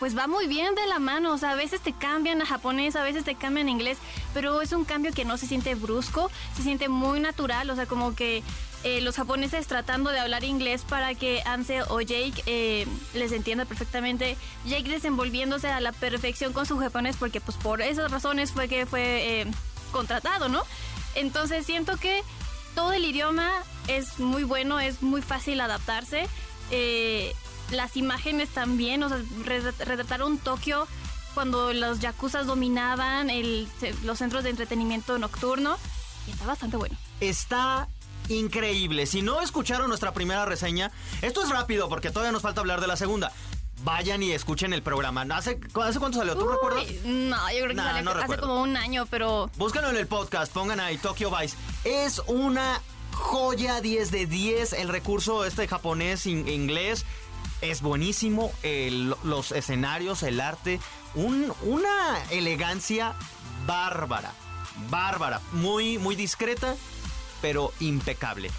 pues 0.00 0.16
va 0.16 0.26
muy 0.26 0.48
bien 0.48 0.74
de 0.74 0.86
la 0.86 0.98
mano. 0.98 1.32
O 1.32 1.38
sea, 1.38 1.52
a 1.52 1.54
veces 1.54 1.80
te 1.82 1.92
cambian 1.92 2.40
a 2.42 2.46
japonés, 2.46 2.96
a 2.96 3.04
veces 3.04 3.22
te 3.22 3.36
cambian 3.36 3.68
a 3.68 3.70
inglés, 3.70 3.98
pero 4.34 4.62
es 4.62 4.72
un 4.72 4.84
cambio 4.84 5.12
que 5.12 5.26
no 5.26 5.36
se 5.36 5.46
siente 5.46 5.74
brusco, 5.76 6.30
se 6.56 6.62
siente 6.62 6.88
muy 6.88 7.20
natural. 7.20 7.68
O 7.70 7.76
sea, 7.76 7.86
como 7.86 8.16
que 8.16 8.42
eh, 8.82 9.02
los 9.02 9.16
japoneses 9.16 9.66
tratando 9.66 10.10
de 10.10 10.18
hablar 10.18 10.42
inglés 10.42 10.82
para 10.88 11.14
que 11.14 11.42
Ansel 11.44 11.84
o 11.90 12.00
Jake 12.00 12.42
eh, 12.46 12.86
les 13.12 13.30
entienda 13.30 13.66
perfectamente. 13.66 14.38
Jake 14.64 14.88
desenvolviéndose 14.88 15.68
a 15.68 15.80
la 15.80 15.92
perfección 15.92 16.54
con 16.54 16.64
su 16.64 16.78
japonés 16.78 17.16
porque 17.18 17.42
pues 17.42 17.58
por 17.58 17.82
esas 17.82 18.10
razones 18.10 18.52
fue 18.52 18.68
que 18.68 18.86
fue 18.86 19.42
eh, 19.42 19.46
contratado, 19.92 20.48
¿no? 20.48 20.62
Entonces 21.14 21.66
siento 21.66 21.98
que 21.98 22.22
todo 22.74 22.94
el 22.94 23.04
idioma 23.04 23.50
es 23.86 24.18
muy 24.18 24.44
bueno, 24.44 24.80
es 24.80 25.02
muy 25.02 25.20
fácil 25.20 25.60
adaptarse. 25.60 26.26
Las 27.70 27.96
imágenes 27.96 28.48
también, 28.50 29.02
o 29.02 29.08
sea, 29.08 29.18
re- 29.44 29.60
retrataron 29.84 30.38
Tokio 30.38 30.86
cuando 31.34 31.72
los 31.72 32.00
yakuzas 32.00 32.46
dominaban 32.46 33.30
el- 33.30 33.68
los 34.04 34.18
centros 34.18 34.42
de 34.44 34.50
entretenimiento 34.50 35.18
nocturno. 35.18 35.78
Y 36.26 36.32
está 36.32 36.46
bastante 36.46 36.76
bueno. 36.76 36.96
Está 37.20 37.88
increíble. 38.28 39.06
Si 39.06 39.22
no 39.22 39.40
escucharon 39.40 39.88
nuestra 39.88 40.12
primera 40.12 40.44
reseña, 40.44 40.90
esto 41.22 41.42
es 41.42 41.48
rápido 41.50 41.88
porque 41.88 42.10
todavía 42.10 42.32
nos 42.32 42.42
falta 42.42 42.60
hablar 42.60 42.80
de 42.80 42.86
la 42.86 42.96
segunda. 42.96 43.32
Vayan 43.82 44.22
y 44.22 44.32
escuchen 44.32 44.72
el 44.74 44.82
programa. 44.82 45.22
¿Hace, 45.34 45.58
¿hace 45.82 45.98
cuánto 45.98 46.18
salió? 46.18 46.36
¿Tú 46.36 46.46
recuerdas? 46.48 46.84
No, 47.04 47.36
yo 47.50 47.56
creo 47.58 47.68
que 47.68 47.74
Nah, 47.74 47.84
salió 47.84 48.02
no 48.02 48.10
hace 48.10 48.20
recuerdo. 48.20 48.46
como 48.48 48.62
un 48.62 48.76
año, 48.76 49.06
pero 49.06 49.50
Búscanlo 49.56 49.88
en 49.90 49.96
el 49.96 50.06
podcast, 50.06 50.52
pongan 50.52 50.80
ahí 50.80 50.98
Tokyo 50.98 51.30
Vice. 51.34 51.56
Es 51.84 52.20
una 52.26 52.82
joya 53.12 53.80
10 53.80 54.10
de 54.10 54.26
10. 54.26 54.74
El 54.74 54.88
recurso 54.88 55.44
este 55.46 55.66
japonés, 55.66 56.26
in- 56.26 56.46
inglés, 56.46 57.06
es 57.60 57.82
buenísimo. 57.82 58.52
El- 58.62 59.14
los 59.24 59.52
escenarios, 59.52 60.22
el 60.22 60.40
arte, 60.40 60.80
un- 61.14 61.52
una 61.62 62.22
elegancia 62.30 63.14
bárbara. 63.66 64.32
Bárbara. 64.88 65.40
Muy, 65.52 65.98
muy 65.98 66.16
discreta, 66.16 66.74
pero 67.42 67.72
impecable. 67.80 68.50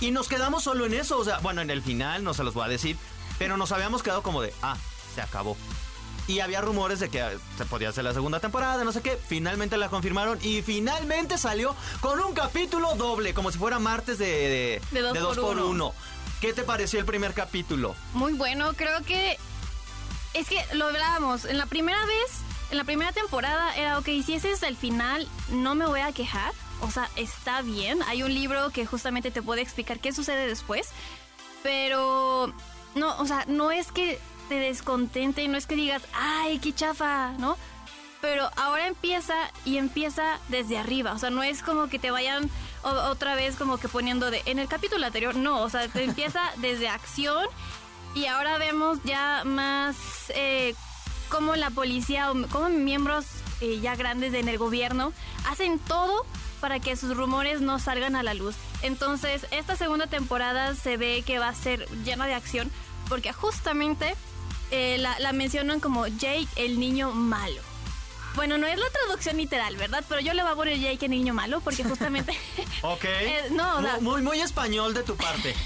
Y 0.00 0.10
nos 0.10 0.28
quedamos 0.28 0.62
solo 0.64 0.86
en 0.86 0.94
eso. 0.94 1.18
O 1.18 1.24
sea, 1.24 1.38
bueno, 1.38 1.60
en 1.60 1.70
el 1.70 1.82
final, 1.82 2.24
no 2.24 2.34
se 2.34 2.44
los 2.44 2.54
voy 2.54 2.64
a 2.64 2.68
decir. 2.68 2.96
Pero 3.38 3.56
nos 3.56 3.70
habíamos 3.72 4.02
quedado 4.02 4.22
como 4.22 4.42
de, 4.42 4.52
ah, 4.62 4.76
se 5.14 5.20
acabó. 5.20 5.56
Y 6.26 6.40
había 6.40 6.60
rumores 6.60 7.00
de 7.00 7.08
que 7.08 7.20
eh, 7.20 7.38
se 7.56 7.64
podía 7.64 7.88
hacer 7.88 8.04
la 8.04 8.12
segunda 8.12 8.38
temporada, 8.38 8.84
no 8.84 8.92
sé 8.92 9.00
qué. 9.00 9.16
Finalmente 9.28 9.78
la 9.78 9.88
confirmaron 9.88 10.38
y 10.42 10.60
finalmente 10.60 11.38
salió 11.38 11.74
con 12.00 12.20
un 12.20 12.34
capítulo 12.34 12.96
doble, 12.96 13.32
como 13.32 13.50
si 13.50 13.56
fuera 13.58 13.78
martes 13.78 14.18
de, 14.18 14.82
De 14.90 15.00
dos 15.00 15.14
dos 15.16 15.38
por 15.38 15.58
uno. 15.58 15.94
¿Qué 16.40 16.52
te 16.52 16.62
pareció 16.62 17.00
el 17.00 17.04
primer 17.04 17.34
capítulo? 17.34 17.96
muy 18.14 18.32
bueno. 18.32 18.72
Creo 18.74 19.02
que 19.02 19.36
es 20.34 20.48
que 20.48 20.62
lo 20.74 20.86
hablábamos. 20.86 21.44
En 21.44 21.58
la 21.58 21.66
primera 21.66 21.98
vez, 22.06 22.30
en 22.70 22.76
la 22.76 22.84
primera 22.84 23.12
temporada 23.12 23.74
era, 23.74 23.98
ok, 23.98 24.06
si 24.24 24.34
ese 24.34 24.52
es 24.52 24.62
el 24.62 24.76
final, 24.76 25.26
no 25.50 25.74
me 25.74 25.86
voy 25.86 26.00
a 26.00 26.12
quejar. 26.12 26.52
O 26.80 26.90
sea, 26.92 27.10
está 27.16 27.62
bien. 27.62 28.00
Hay 28.06 28.22
un 28.22 28.32
libro 28.32 28.70
que 28.70 28.86
justamente 28.86 29.32
te 29.32 29.42
puede 29.42 29.62
explicar 29.62 29.98
qué 29.98 30.12
sucede 30.12 30.46
después. 30.46 30.90
Pero, 31.64 32.52
no, 32.94 33.18
o 33.18 33.26
sea, 33.26 33.44
no 33.48 33.72
es 33.72 33.90
que 33.90 34.20
te 34.48 34.54
descontente, 34.60 35.46
no 35.48 35.58
es 35.58 35.66
que 35.66 35.74
digas, 35.74 36.02
ay, 36.14 36.60
qué 36.60 36.72
chafa, 36.72 37.32
¿no? 37.38 37.56
Pero 38.20 38.48
ahora 38.56 38.86
empieza 38.86 39.34
y 39.64 39.78
empieza 39.78 40.38
desde 40.48 40.78
arriba. 40.78 41.12
O 41.14 41.18
sea, 41.18 41.30
no 41.30 41.42
es 41.42 41.62
como 41.62 41.88
que 41.88 41.98
te 41.98 42.12
vayan 42.12 42.48
o- 42.82 43.10
otra 43.10 43.34
vez 43.34 43.56
como 43.56 43.78
que 43.78 43.88
poniendo 43.88 44.30
de... 44.30 44.42
En 44.46 44.58
el 44.58 44.68
capítulo 44.68 45.04
anterior, 45.06 45.34
no. 45.36 45.60
O 45.62 45.70
sea, 45.70 45.88
te 45.88 46.04
empieza 46.04 46.40
desde 46.56 46.88
acción 46.88 47.46
y 48.14 48.26
ahora 48.26 48.58
vemos 48.58 48.98
ya 49.04 49.42
más 49.44 49.96
eh, 50.30 50.74
cómo 51.28 51.56
la 51.56 51.70
policía 51.70 52.30
o 52.30 52.34
cómo 52.48 52.68
miembros 52.68 53.26
eh, 53.60 53.80
ya 53.80 53.96
grandes 53.96 54.34
en 54.34 54.48
el 54.48 54.58
gobierno 54.58 55.12
hacen 55.46 55.78
todo 55.78 56.24
para 56.60 56.80
que 56.80 56.96
sus 56.96 57.16
rumores 57.16 57.60
no 57.60 57.78
salgan 57.78 58.16
a 58.16 58.22
la 58.22 58.34
luz. 58.34 58.56
Entonces, 58.82 59.46
esta 59.52 59.76
segunda 59.76 60.06
temporada 60.06 60.74
se 60.74 60.96
ve 60.96 61.22
que 61.24 61.38
va 61.38 61.48
a 61.48 61.54
ser 61.54 61.88
llena 62.04 62.26
de 62.26 62.34
acción 62.34 62.70
porque 63.08 63.32
justamente 63.32 64.16
eh, 64.70 64.96
la, 64.98 65.18
la 65.20 65.32
mencionan 65.32 65.80
como 65.80 66.06
Jake 66.06 66.48
el 66.56 66.78
niño 66.80 67.12
malo. 67.12 67.60
Bueno, 68.38 68.56
no 68.56 68.68
es 68.68 68.78
la 68.78 68.88
traducción 68.90 69.36
literal, 69.36 69.76
¿verdad? 69.76 70.04
Pero 70.08 70.20
yo 70.20 70.32
le 70.32 70.44
voy 70.44 70.52
a 70.52 70.54
poner 70.54 70.78
Jake 70.78 71.08
niño 71.08 71.34
malo 71.34 71.60
porque 71.60 71.82
justamente... 71.82 72.32
Ok. 72.82 73.04
Eh, 73.20 73.48
no, 73.50 73.78
o 73.78 73.82
sea- 73.82 73.94
muy, 73.94 74.12
muy, 74.12 74.22
muy 74.22 74.40
español 74.40 74.94
de 74.94 75.02
tu 75.02 75.16
parte. 75.16 75.56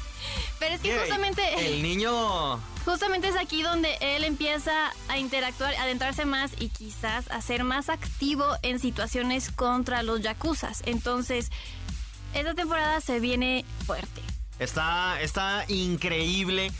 Pero 0.58 0.74
es 0.74 0.80
que 0.80 0.88
Yay. 0.88 1.00
justamente... 1.00 1.42
El 1.66 1.82
niño... 1.82 2.58
Justamente 2.86 3.28
es 3.28 3.36
aquí 3.36 3.62
donde 3.62 3.98
él 4.00 4.24
empieza 4.24 4.90
a 5.08 5.18
interactuar, 5.18 5.74
a 5.74 5.82
adentrarse 5.82 6.24
más 6.24 6.52
y 6.58 6.70
quizás 6.70 7.30
a 7.30 7.42
ser 7.42 7.62
más 7.62 7.90
activo 7.90 8.46
en 8.62 8.78
situaciones 8.78 9.50
contra 9.50 10.02
los 10.02 10.22
yakuzas. 10.22 10.82
Entonces, 10.86 11.50
esta 12.32 12.54
temporada 12.54 13.02
se 13.02 13.20
viene 13.20 13.66
fuerte. 13.84 14.22
Está, 14.58 15.20
está 15.20 15.66
increíble. 15.68 16.72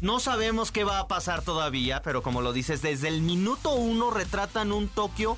No 0.00 0.18
sabemos 0.18 0.72
qué 0.72 0.84
va 0.84 0.98
a 0.98 1.08
pasar 1.08 1.42
todavía, 1.42 2.00
pero 2.02 2.22
como 2.22 2.40
lo 2.40 2.52
dices, 2.52 2.80
desde 2.80 3.08
el 3.08 3.20
minuto 3.20 3.72
uno 3.72 4.10
retratan 4.10 4.72
un 4.72 4.88
Tokio 4.88 5.36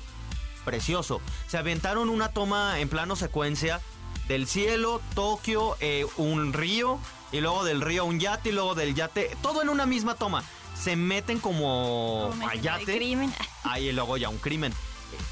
precioso. 0.63 1.19
Se 1.47 1.57
aventaron 1.57 2.09
una 2.09 2.29
toma 2.29 2.79
en 2.79 2.87
plano 2.87 3.17
secuencia 3.17 3.81
del 4.29 4.47
cielo, 4.47 5.01
Tokio, 5.15 5.75
eh, 5.81 6.05
un 6.15 6.53
río, 6.53 6.97
y 7.33 7.41
luego 7.41 7.65
del 7.65 7.81
río 7.81 8.05
un 8.05 8.21
yate, 8.21 8.49
y 8.49 8.51
luego 8.53 8.73
del 8.73 8.95
yate, 8.95 9.35
todo 9.41 9.61
en 9.61 9.67
una 9.67 9.85
misma 9.85 10.15
toma. 10.15 10.43
Se 10.81 10.95
meten 10.95 11.39
como 11.39 12.33
a 12.47 12.55
yate. 12.55 12.95
crimen. 12.95 13.33
Ahí 13.63 13.91
luego 13.91 14.15
ya 14.15 14.29
un 14.29 14.37
crimen. 14.37 14.73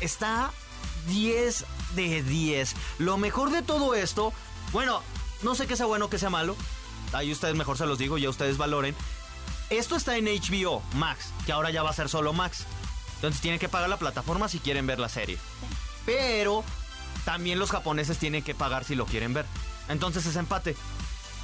Está 0.01 0.51
10 1.07 1.65
de 1.95 2.21
10. 2.21 2.75
Lo 2.99 3.17
mejor 3.17 3.51
de 3.51 3.61
todo 3.61 3.95
esto, 3.95 4.33
bueno, 4.73 5.01
no 5.41 5.55
sé 5.55 5.67
qué 5.67 5.75
sea 5.77 5.85
bueno, 5.85 6.09
qué 6.09 6.19
sea 6.19 6.29
malo. 6.29 6.55
Ahí 7.13 7.31
ustedes 7.31 7.55
mejor 7.55 7.77
se 7.77 7.85
los 7.85 7.97
digo, 7.97 8.17
ya 8.17 8.29
ustedes 8.29 8.57
valoren. 8.57 8.95
Esto 9.71 9.95
está 9.95 10.17
en 10.17 10.25
HBO 10.25 10.83
Max, 10.95 11.31
que 11.45 11.53
ahora 11.53 11.71
ya 11.71 11.81
va 11.81 11.91
a 11.91 11.93
ser 11.93 12.09
solo 12.09 12.33
Max. 12.33 12.65
Entonces 13.15 13.39
tienen 13.39 13.57
que 13.57 13.69
pagar 13.69 13.87
la 13.87 13.95
plataforma 13.95 14.49
si 14.49 14.59
quieren 14.59 14.85
ver 14.85 14.99
la 14.99 15.07
serie. 15.07 15.37
Pero 16.05 16.65
también 17.23 17.57
los 17.57 17.71
japoneses 17.71 18.17
tienen 18.17 18.43
que 18.43 18.53
pagar 18.53 18.83
si 18.83 18.95
lo 18.95 19.05
quieren 19.05 19.33
ver. 19.33 19.45
Entonces 19.87 20.25
es 20.25 20.35
empate. 20.35 20.75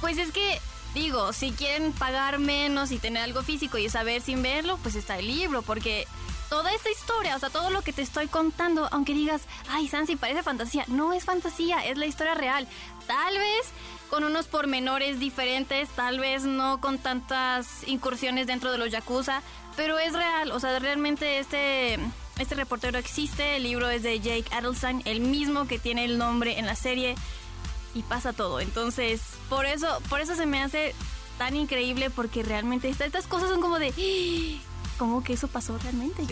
Pues 0.02 0.18
es 0.18 0.30
que, 0.30 0.60
digo, 0.92 1.32
si 1.32 1.52
quieren 1.52 1.92
pagar 1.92 2.38
menos 2.38 2.92
y 2.92 2.98
tener 2.98 3.22
algo 3.22 3.42
físico 3.42 3.78
y 3.78 3.88
saber 3.88 4.20
sin 4.20 4.42
verlo, 4.42 4.78
pues 4.82 4.94
está 4.94 5.18
el 5.18 5.26
libro, 5.26 5.62
porque 5.62 6.06
toda 6.50 6.74
esta 6.74 6.90
historia, 6.90 7.34
o 7.34 7.38
sea, 7.38 7.48
todo 7.48 7.70
lo 7.70 7.80
que 7.80 7.94
te 7.94 8.02
estoy 8.02 8.26
contando, 8.26 8.88
aunque 8.92 9.14
digas, 9.14 9.40
ay, 9.70 9.88
Sansi, 9.88 10.16
parece 10.16 10.42
fantasía, 10.42 10.84
no 10.88 11.14
es 11.14 11.24
fantasía, 11.24 11.86
es 11.86 11.96
la 11.96 12.04
historia 12.04 12.34
real. 12.34 12.68
Tal 13.06 13.38
vez 13.38 13.72
con 14.10 14.24
unos 14.24 14.46
pormenores 14.46 15.18
diferentes, 15.20 15.88
tal 15.90 16.18
vez 16.18 16.44
no 16.44 16.80
con 16.80 16.98
tantas 16.98 17.86
incursiones 17.86 18.46
dentro 18.46 18.72
de 18.72 18.78
los 18.78 18.90
yakuza, 18.90 19.42
pero 19.76 19.98
es 19.98 20.12
real, 20.12 20.50
o 20.52 20.60
sea, 20.60 20.78
realmente 20.78 21.38
este... 21.38 21.98
Este 22.38 22.54
reportero 22.54 22.98
existe, 22.98 23.56
el 23.56 23.64
libro 23.64 23.90
es 23.90 24.04
de 24.04 24.20
Jake 24.20 24.44
Adelstein, 24.52 25.02
el 25.06 25.18
mismo 25.20 25.66
que 25.66 25.80
tiene 25.80 26.04
el 26.04 26.18
nombre 26.18 26.60
en 26.60 26.66
la 26.66 26.76
serie 26.76 27.16
y 27.96 28.02
pasa 28.02 28.32
todo. 28.32 28.60
Entonces, 28.60 29.20
por 29.48 29.66
eso, 29.66 30.00
por 30.08 30.20
eso 30.20 30.36
se 30.36 30.46
me 30.46 30.62
hace 30.62 30.94
tan 31.36 31.56
increíble 31.56 32.10
porque 32.10 32.44
realmente 32.44 32.88
esta- 32.88 33.06
estas 33.06 33.26
cosas 33.26 33.48
son 33.48 33.60
como 33.60 33.80
de. 33.80 33.92
¿Cómo 34.98 35.24
que 35.24 35.32
eso 35.32 35.48
pasó 35.48 35.76
realmente? 35.78 36.22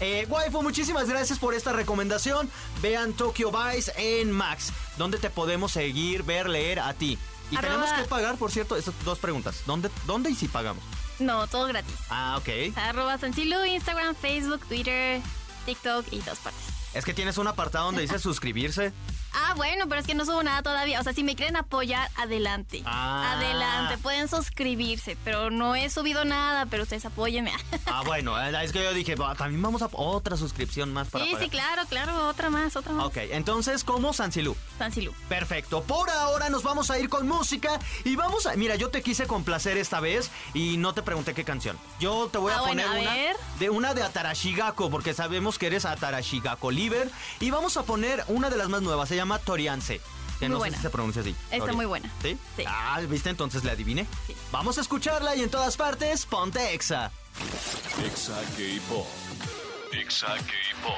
Eh, 0.00 0.26
waifu, 0.28 0.62
muchísimas 0.62 1.08
gracias 1.08 1.38
por 1.38 1.54
esta 1.54 1.72
recomendación. 1.72 2.50
Vean 2.80 3.12
Tokyo 3.12 3.50
Vice 3.52 3.92
en 3.96 4.32
Max, 4.32 4.72
donde 4.96 5.18
te 5.18 5.28
podemos 5.30 5.72
seguir, 5.72 6.22
ver, 6.22 6.48
leer 6.48 6.80
a 6.80 6.94
ti. 6.94 7.18
Y 7.50 7.56
Arroba- 7.56 7.60
tenemos 7.84 7.92
que 8.02 8.08
pagar, 8.08 8.36
por 8.36 8.50
cierto, 8.50 8.76
estas 8.76 8.94
dos 9.04 9.18
preguntas. 9.18 9.62
¿Dónde, 9.66 9.90
¿Dónde 10.06 10.30
y 10.30 10.34
si 10.34 10.48
pagamos? 10.48 10.82
No, 11.18 11.46
todo 11.48 11.66
gratis. 11.66 11.94
Ah, 12.08 12.38
ok. 12.38 12.76
Arroba 12.76 13.18
Instagram, 13.66 14.14
Facebook, 14.14 14.64
Twitter, 14.66 15.20
TikTok 15.66 16.06
y 16.12 16.20
todas 16.20 16.38
partes. 16.38 16.62
Es 16.94 17.04
que 17.04 17.12
tienes 17.14 17.38
un 17.38 17.46
apartado 17.46 17.86
donde 17.86 18.02
dice 18.02 18.18
suscribirse. 18.18 18.92
Ah, 19.32 19.54
bueno, 19.56 19.86
pero 19.88 20.00
es 20.00 20.06
que 20.06 20.14
no 20.14 20.24
subo 20.24 20.42
nada 20.42 20.62
todavía. 20.62 21.00
O 21.00 21.02
sea, 21.02 21.12
si 21.12 21.22
me 21.24 21.36
quieren 21.36 21.56
apoyar, 21.56 22.10
adelante. 22.16 22.82
Ah. 22.84 23.32
Adelante, 23.36 23.98
pueden 23.98 24.28
suscribirse, 24.28 25.16
pero 25.24 25.50
no 25.50 25.74
he 25.74 25.88
subido 25.90 26.24
nada, 26.24 26.66
pero 26.66 26.82
ustedes 26.82 27.04
apóyenme. 27.04 27.52
Ah, 27.86 28.02
bueno, 28.06 28.40
eh, 28.40 28.52
es 28.64 28.72
que 28.72 28.82
yo 28.82 28.92
dije, 28.92 29.14
"Va, 29.14 29.34
también 29.34 29.62
vamos 29.62 29.82
a 29.82 29.88
otra 29.92 30.36
suscripción 30.36 30.92
más 30.92 31.08
para 31.08 31.24
sí, 31.24 31.34
sí, 31.40 31.48
claro, 31.48 31.82
claro, 31.88 32.28
otra 32.28 32.50
más, 32.50 32.76
otra 32.76 32.92
más. 32.92 33.06
Ok, 33.06 33.16
entonces, 33.30 33.84
¿cómo 33.84 34.12
Sansilú? 34.12 34.56
Sansilú. 34.78 35.12
Perfecto. 35.28 35.82
Por 35.82 36.10
ahora 36.10 36.48
nos 36.50 36.62
vamos 36.62 36.90
a 36.90 36.98
ir 36.98 37.08
con 37.08 37.26
música 37.28 37.78
y 38.04 38.16
vamos 38.16 38.46
a. 38.46 38.54
Mira, 38.56 38.74
yo 38.76 38.90
te 38.90 39.02
quise 39.02 39.26
complacer 39.26 39.76
esta 39.76 40.00
vez 40.00 40.30
y 40.54 40.76
no 40.76 40.92
te 40.94 41.02
pregunté 41.02 41.34
qué 41.34 41.44
canción. 41.44 41.78
Yo 41.98 42.28
te 42.32 42.38
voy 42.38 42.52
a 42.52 42.56
Ah, 42.58 42.62
poner 42.64 42.86
bueno, 42.86 43.00
a 43.00 43.02
una 43.02 43.14
ver. 43.14 43.36
de 43.58 43.70
una 43.70 43.94
de 43.94 44.02
Atarashigako 44.02 44.90
porque 44.90 45.14
sabemos 45.14 45.58
que 45.58 45.66
eres 45.68 45.84
Atarashigako 45.84 46.70
Liver 46.70 47.10
y 47.40 47.50
vamos 47.50 47.76
a 47.76 47.82
poner 47.84 48.24
una 48.28 48.50
de 48.50 48.56
las 48.56 48.68
más 48.68 48.82
nuevas. 48.82 49.08
Se 49.08 49.16
llama 49.20 49.38
Toriance. 49.38 50.00
Que 50.38 50.46
Muy 50.48 50.54
no 50.54 50.58
buena. 50.58 50.76
sé 50.76 50.80
si 50.80 50.82
se 50.84 50.90
pronuncia 50.90 51.20
así. 51.22 51.36
Está 51.50 51.72
muy 51.74 51.84
buena. 51.86 52.10
¿Sí? 52.22 52.38
Sí. 52.56 52.64
Ah, 52.66 52.98
¿viste? 53.08 53.28
Entonces 53.28 53.62
le 53.62 53.70
adiviné. 53.72 54.06
Sí. 54.26 54.34
Vamos 54.50 54.78
a 54.78 54.80
escucharla 54.80 55.36
y 55.36 55.42
en 55.42 55.50
todas 55.50 55.76
partes, 55.76 56.24
ponte 56.24 56.72
Exa. 56.72 57.10
Exa 58.06 58.40
K-Pop. 58.56 59.06
Exa 59.92 60.28
K-Pop. 60.36 60.94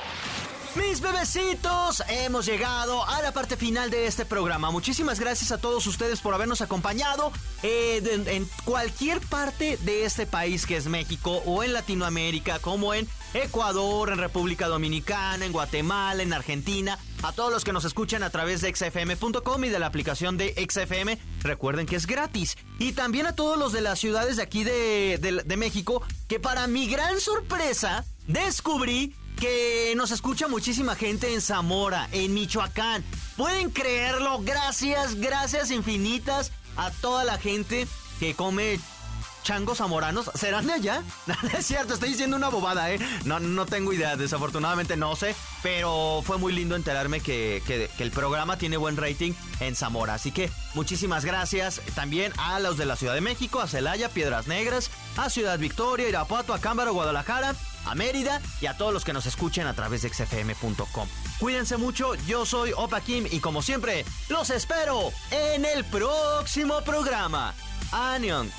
Mis 0.77 1.03
bebecitos, 1.03 2.03
hemos 2.09 2.47
llegado 2.47 3.05
a 3.07 3.21
la 3.21 3.33
parte 3.33 3.59
final 3.59 3.91
de 3.91 4.07
este 4.07 4.25
programa. 4.25 4.71
Muchísimas 4.71 5.21
gracias 5.21 5.53
a 5.53 5.59
todos 5.59 5.87
ustedes 5.87 6.21
por 6.21 6.33
habernos 6.35 6.63
acompañado 6.63 7.31
eh, 7.63 8.01
de- 8.03 8.37
en 8.37 8.49
cualquier 8.65 9.21
parte 9.21 9.77
de 9.83 10.07
este 10.07 10.25
país 10.27 10.65
que 10.65 10.79
es 10.79 10.87
México 10.87 11.43
o 11.45 11.63
en 11.63 11.75
Latinoamérica, 11.75 12.59
como 12.61 12.95
en 12.95 13.07
Ecuador, 13.35 14.11
en 14.11 14.18
República 14.18 14.68
Dominicana, 14.68 15.45
en 15.45 15.53
Guatemala, 15.53 16.23
en 16.23 16.33
Argentina. 16.33 16.99
A 17.23 17.33
todos 17.33 17.53
los 17.53 17.64
que 17.64 17.73
nos 17.73 17.85
escuchan 17.85 18.23
a 18.23 18.31
través 18.31 18.61
de 18.61 18.75
xfm.com 18.75 19.64
y 19.64 19.68
de 19.68 19.79
la 19.79 19.87
aplicación 19.87 20.37
de 20.37 20.55
XFM, 20.68 21.18
recuerden 21.42 21.87
que 21.87 21.97
es 21.97 22.07
gratis. 22.07 22.57
Y 22.79 22.92
también 22.92 23.27
a 23.27 23.35
todos 23.35 23.59
los 23.59 23.73
de 23.73 23.81
las 23.81 23.99
ciudades 23.99 24.37
de 24.37 24.42
aquí 24.42 24.64
de, 24.64 25.55
México, 25.57 26.03
que 26.29 26.40
para 26.40 26.66
mi 26.66 26.88
gran 26.88 27.21
sorpresa 27.21 28.05
descubrí 28.27 29.14
que 29.38 29.95
nos 29.97 30.11
escucha 30.11 30.49
muchísima 30.49 30.95
gente 30.95 31.33
en 31.33 31.40
Zamora, 31.40 32.09
en 32.12 32.35
Michoacán. 32.35 33.05
¿Pueden 33.37 33.71
creerlo? 33.71 34.40
Gracias, 34.42 35.14
gracias 35.16 35.71
infinitas 35.71 36.53
a 36.77 36.90
toda 36.90 37.25
la 37.25 37.38
gente 37.38 37.87
que 38.18 38.35
come 38.35 38.79
changos 39.43 39.79
zamoranos. 39.79 40.31
¿Serán 40.35 40.67
de 40.67 40.73
allá? 40.75 41.03
Es 41.59 41.67
cierto, 41.67 41.95
estoy 41.95 42.11
diciendo 42.11 42.37
una 42.37 42.49
bobada, 42.49 42.91
¿eh? 42.93 42.99
No, 43.25 43.41
no 43.41 43.67
tengo 43.67 43.93
idea, 43.93 44.17
desafortunadamente 44.17 44.97
no 44.97 45.15
sé. 45.17 45.35
Pero 45.63 46.23
fue 46.25 46.39
muy 46.39 46.53
lindo 46.53 46.77
enterarme 46.77 47.21
que, 47.21 47.63
que- 47.67 47.91
que 47.97 48.03
el 48.03 48.11
programa 48.11 48.57
tiene 48.57 48.77
buen 48.77 48.97
rating 48.97 49.33
en 49.61 49.77
Zamora. 49.77 50.15
Así 50.15 50.33
que 50.33 50.51
muchísimas 50.75 51.25
gracias 51.25 51.81
también 51.95 52.33
a 52.39 52.59
los 52.61 52.77
de 52.77 52.87
la 52.87 52.97
Ciudad 52.97 53.15
de 53.15 53.21
México, 53.21 53.61
a 53.61 53.69
Celaya, 53.69 54.09
Piedras 54.09 54.47
Negras, 54.47 54.91
a 55.17 55.31
Ciudad 55.31 55.59
Victoria, 55.59 56.09
Irapuato, 56.09 56.55
a 56.55 56.61
Cámbaro, 56.61 56.93
Guadalajara, 56.95 57.55
a 57.85 57.95
Mérida 57.95 58.41
y 58.61 58.67
a 58.67 58.77
todos 58.77 58.93
los 58.93 59.05
que 59.05 59.13
nos 59.13 59.27
escuchen 59.27 59.67
a 59.67 59.75
través 59.75 60.03
de 60.03 60.09
xfm.com. 60.09 61.09
Cuídense 61.39 61.77
mucho, 61.77 62.15
yo 62.27 62.47
soy 62.47 62.73
Opa 62.77 63.01
Kim 63.01 63.27
y 63.31 63.41
como 63.41 63.63
siempre, 63.63 64.05
los 64.29 64.51
espero 64.51 65.11
en 65.31 65.65
el 65.65 65.85
próximo 65.85 66.81
programa. 66.83 67.55
Anion. 67.91 68.51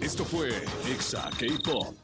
Esto 0.00 0.24
fue 0.24 0.50
Exa 0.86 1.28
K-Pop. 1.38 2.03